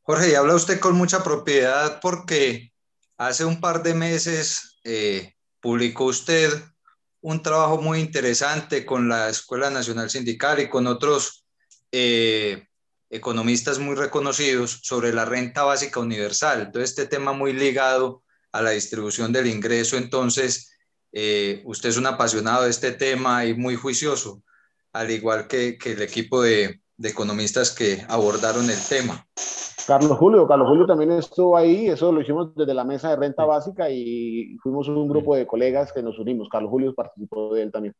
Jorge, 0.01 0.31
y 0.31 0.35
habla 0.35 0.55
usted 0.55 0.79
con 0.79 0.95
mucha 0.95 1.23
propiedad 1.23 1.99
porque 2.01 2.71
hace 3.17 3.45
un 3.45 3.59
par 3.59 3.81
de 3.81 3.93
meses 3.93 4.79
eh, 4.83 5.33
publicó 5.59 6.05
usted 6.05 6.49
un 7.21 7.41
trabajo 7.41 7.81
muy 7.81 7.99
interesante 7.99 8.85
con 8.85 9.09
la 9.09 9.29
Escuela 9.29 9.71
Nacional 9.71 10.11
Sindical 10.11 10.59
y 10.59 10.69
con 10.69 10.85
otros 10.85 11.45
eh, 11.91 12.67
economistas 13.09 13.79
muy 13.79 13.95
reconocidos 13.95 14.81
sobre 14.83 15.11
la 15.11 15.25
renta 15.25 15.63
básica 15.63 15.99
universal. 15.99 16.61
Entonces, 16.61 16.91
este 16.91 17.07
tema 17.07 17.33
muy 17.33 17.53
ligado 17.53 18.23
a 18.51 18.61
la 18.61 18.71
distribución 18.71 19.33
del 19.33 19.47
ingreso. 19.47 19.97
Entonces, 19.97 20.74
eh, 21.17 21.61
usted 21.63 21.87
es 21.87 21.97
un 21.97 22.07
apasionado 22.07 22.65
de 22.65 22.69
este 22.69 22.91
tema 22.91 23.45
y 23.45 23.53
muy 23.53 23.77
juicioso, 23.77 24.43
al 24.91 25.09
igual 25.09 25.47
que, 25.47 25.77
que 25.77 25.93
el 25.93 26.01
equipo 26.01 26.41
de, 26.41 26.81
de, 26.97 27.09
economistas 27.09 27.71
que 27.71 28.05
abordaron 28.09 28.69
el 28.69 28.77
tema. 28.89 29.25
Carlos 29.87 30.17
Julio, 30.17 30.45
Carlos 30.45 30.67
Julio 30.67 30.85
también 30.85 31.13
estuvo 31.13 31.55
ahí, 31.55 31.87
eso 31.87 32.11
lo 32.11 32.19
hicimos 32.19 32.53
desde 32.53 32.73
la 32.73 32.83
mesa 32.83 33.11
de 33.11 33.15
renta 33.15 33.45
básica 33.45 33.89
y 33.89 34.57
fuimos 34.61 34.89
un 34.89 35.07
grupo 35.07 35.37
de 35.37 35.47
colegas 35.47 35.93
que 35.93 36.03
nos 36.03 36.19
unimos. 36.19 36.49
Carlos 36.51 36.69
Julio 36.69 36.93
participó 36.93 37.53
de 37.53 37.61
él 37.61 37.71
también. 37.71 37.95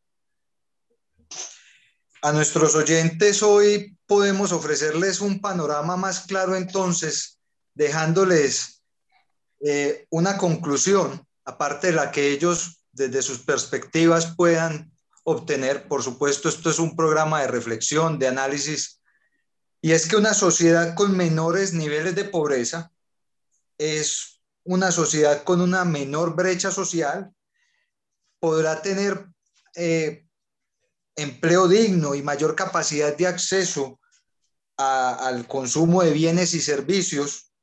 A 2.22 2.34
nuestros 2.34 2.76
oyentes 2.76 3.42
hoy 3.44 3.96
podemos 4.06 4.52
ofrecerles 4.52 5.22
un 5.22 5.40
panorama 5.40 5.96
más 5.96 6.26
claro 6.26 6.58
entonces, 6.58 7.40
dejándoles 7.74 8.84
eh, 9.62 10.06
una 10.10 10.38
conclusión, 10.38 11.26
aparte 11.46 11.88
de 11.88 11.94
la 11.94 12.12
que 12.12 12.34
ellos 12.34 12.75
desde 12.96 13.22
sus 13.22 13.40
perspectivas 13.40 14.34
puedan 14.36 14.92
obtener. 15.24 15.88
Por 15.88 16.02
supuesto, 16.02 16.50
esto 16.50 16.70
es 16.70 16.80
un 16.80 16.96
programa 16.96 17.42
de 17.42 17.48
reflexión, 17.48 18.18
de 18.18 18.28
análisis, 18.28 19.02
y 19.82 19.92
es 19.92 20.08
que 20.08 20.16
una 20.16 20.34
sociedad 20.34 20.96
con 20.96 21.16
menores 21.16 21.74
niveles 21.74 22.16
de 22.16 22.24
pobreza 22.24 22.92
es 23.78 24.42
una 24.64 24.92
sociedad 24.92 25.44
con 25.44 25.62
una 25.62 25.86
menor 25.86 26.36
brecha 26.36 26.72
social, 26.72 27.32
podrá 28.40 28.82
tener 28.82 29.28
eh, 29.76 30.26
empleo 31.16 31.68
digno 31.68 32.16
y 32.16 32.24
mayor 32.24 32.56
capacidad 32.56 33.16
de 33.16 33.28
acceso 33.28 34.00
al 34.78 35.48
consumo 35.48 36.02
de 36.02 36.12
bienes 36.12 36.54
y 36.54 36.62
servicios 36.62 37.54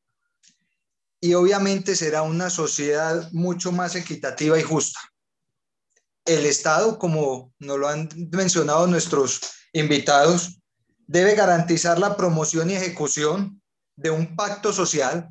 y 1.21 1.35
obviamente 1.35 1.95
será 1.95 2.23
una 2.23 2.51
sociedad 2.51 3.31
mucho 3.33 3.71
más 3.71 3.95
equitativa 3.97 4.59
y 4.59 4.63
justa. 4.63 5.01
El 6.25 6.47
Estado, 6.47 6.99
como 6.99 7.53
nos 7.59 7.79
lo 7.79 7.89
han 7.89 8.09
mencionado 8.33 8.87
nuestros 8.87 9.41
invitados, 9.73 10.61
debe 11.07 11.35
garantizar 11.35 11.99
la 11.99 12.17
promoción 12.17 12.71
y 12.71 12.75
ejecución 12.75 13.61
de 13.97 14.11
un 14.11 14.37
pacto 14.37 14.73
social 14.73 15.29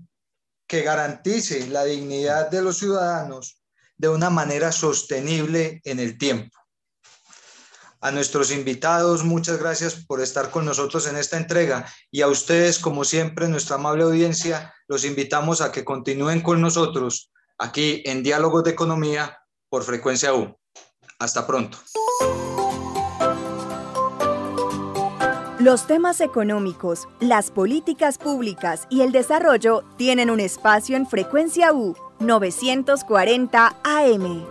que 0.68 0.84
garantice 0.84 1.68
la 1.68 1.86
dignidad 1.86 2.50
de 2.50 2.62
los 2.62 2.78
ciudadanos 2.78 3.62
de 3.98 4.10
una 4.10 4.30
manera 4.30 4.72
sostenible 4.72 5.82
en 5.84 6.00
el 6.00 6.18
tiempo. 6.18 6.58
A 8.00 8.10
nuestros 8.10 8.52
invitados, 8.52 9.24
muchas 9.24 9.60
gracias 9.60 9.94
por 10.08 10.22
estar 10.22 10.50
con 10.50 10.66
nosotros 10.66 11.08
en 11.08 11.18
esta 11.18 11.38
entrega 11.38 11.86
y 12.10 12.22
a 12.22 12.28
ustedes, 12.28 12.80
como 12.80 13.06
siempre, 13.06 13.48
nuestra 13.48 13.76
amable 13.76 14.04
audiencia, 14.04 14.74
los 14.88 15.06
invitamos 15.06 15.62
a 15.62 15.72
que 15.72 15.86
continúen 15.86 16.42
con 16.42 16.62
nosotros 16.62 17.32
aquí 17.60 18.02
en 18.06 18.24
Diálogos 18.24 18.64
de 18.64 18.72
Economía 18.72 19.38
por 19.70 19.84
Frecuencia 19.84 20.34
U. 20.34 20.58
Hasta 21.22 21.48
pronto. 21.48 21.78
Los 25.60 25.86
temas 25.88 26.20
económicos, 26.20 27.08
las 27.20 27.52
políticas 27.52 28.18
públicas 28.18 28.88
y 28.90 29.02
el 29.02 29.12
desarrollo 29.12 29.84
tienen 29.98 30.30
un 30.32 30.40
espacio 30.40 30.98
en 30.98 31.06
Frecuencia 31.06 31.72
U 31.72 31.96
940 32.20 33.76
AM. 33.84 34.46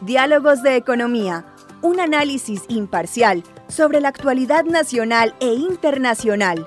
Diálogos 0.00 0.62
de 0.62 0.76
Economía 0.76 1.44
un 1.82 2.00
análisis 2.00 2.64
imparcial 2.68 3.42
sobre 3.68 4.00
la 4.00 4.08
actualidad 4.08 4.64
nacional 4.64 5.34
e 5.40 5.54
internacional, 5.54 6.66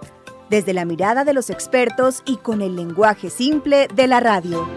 desde 0.50 0.74
la 0.74 0.86
mirada 0.86 1.24
de 1.24 1.34
los 1.34 1.50
expertos 1.50 2.24
y 2.26 2.38
con 2.38 2.62
el 2.62 2.76
lenguaje 2.76 3.30
simple 3.30 3.88
de 3.94 4.08
la 4.08 4.20
radio. 4.20 4.68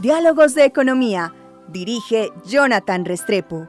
Diálogos 0.00 0.54
de 0.54 0.64
Economía. 0.64 1.34
Dirige 1.66 2.30
Jonathan 2.46 3.04
Restrepo. 3.04 3.66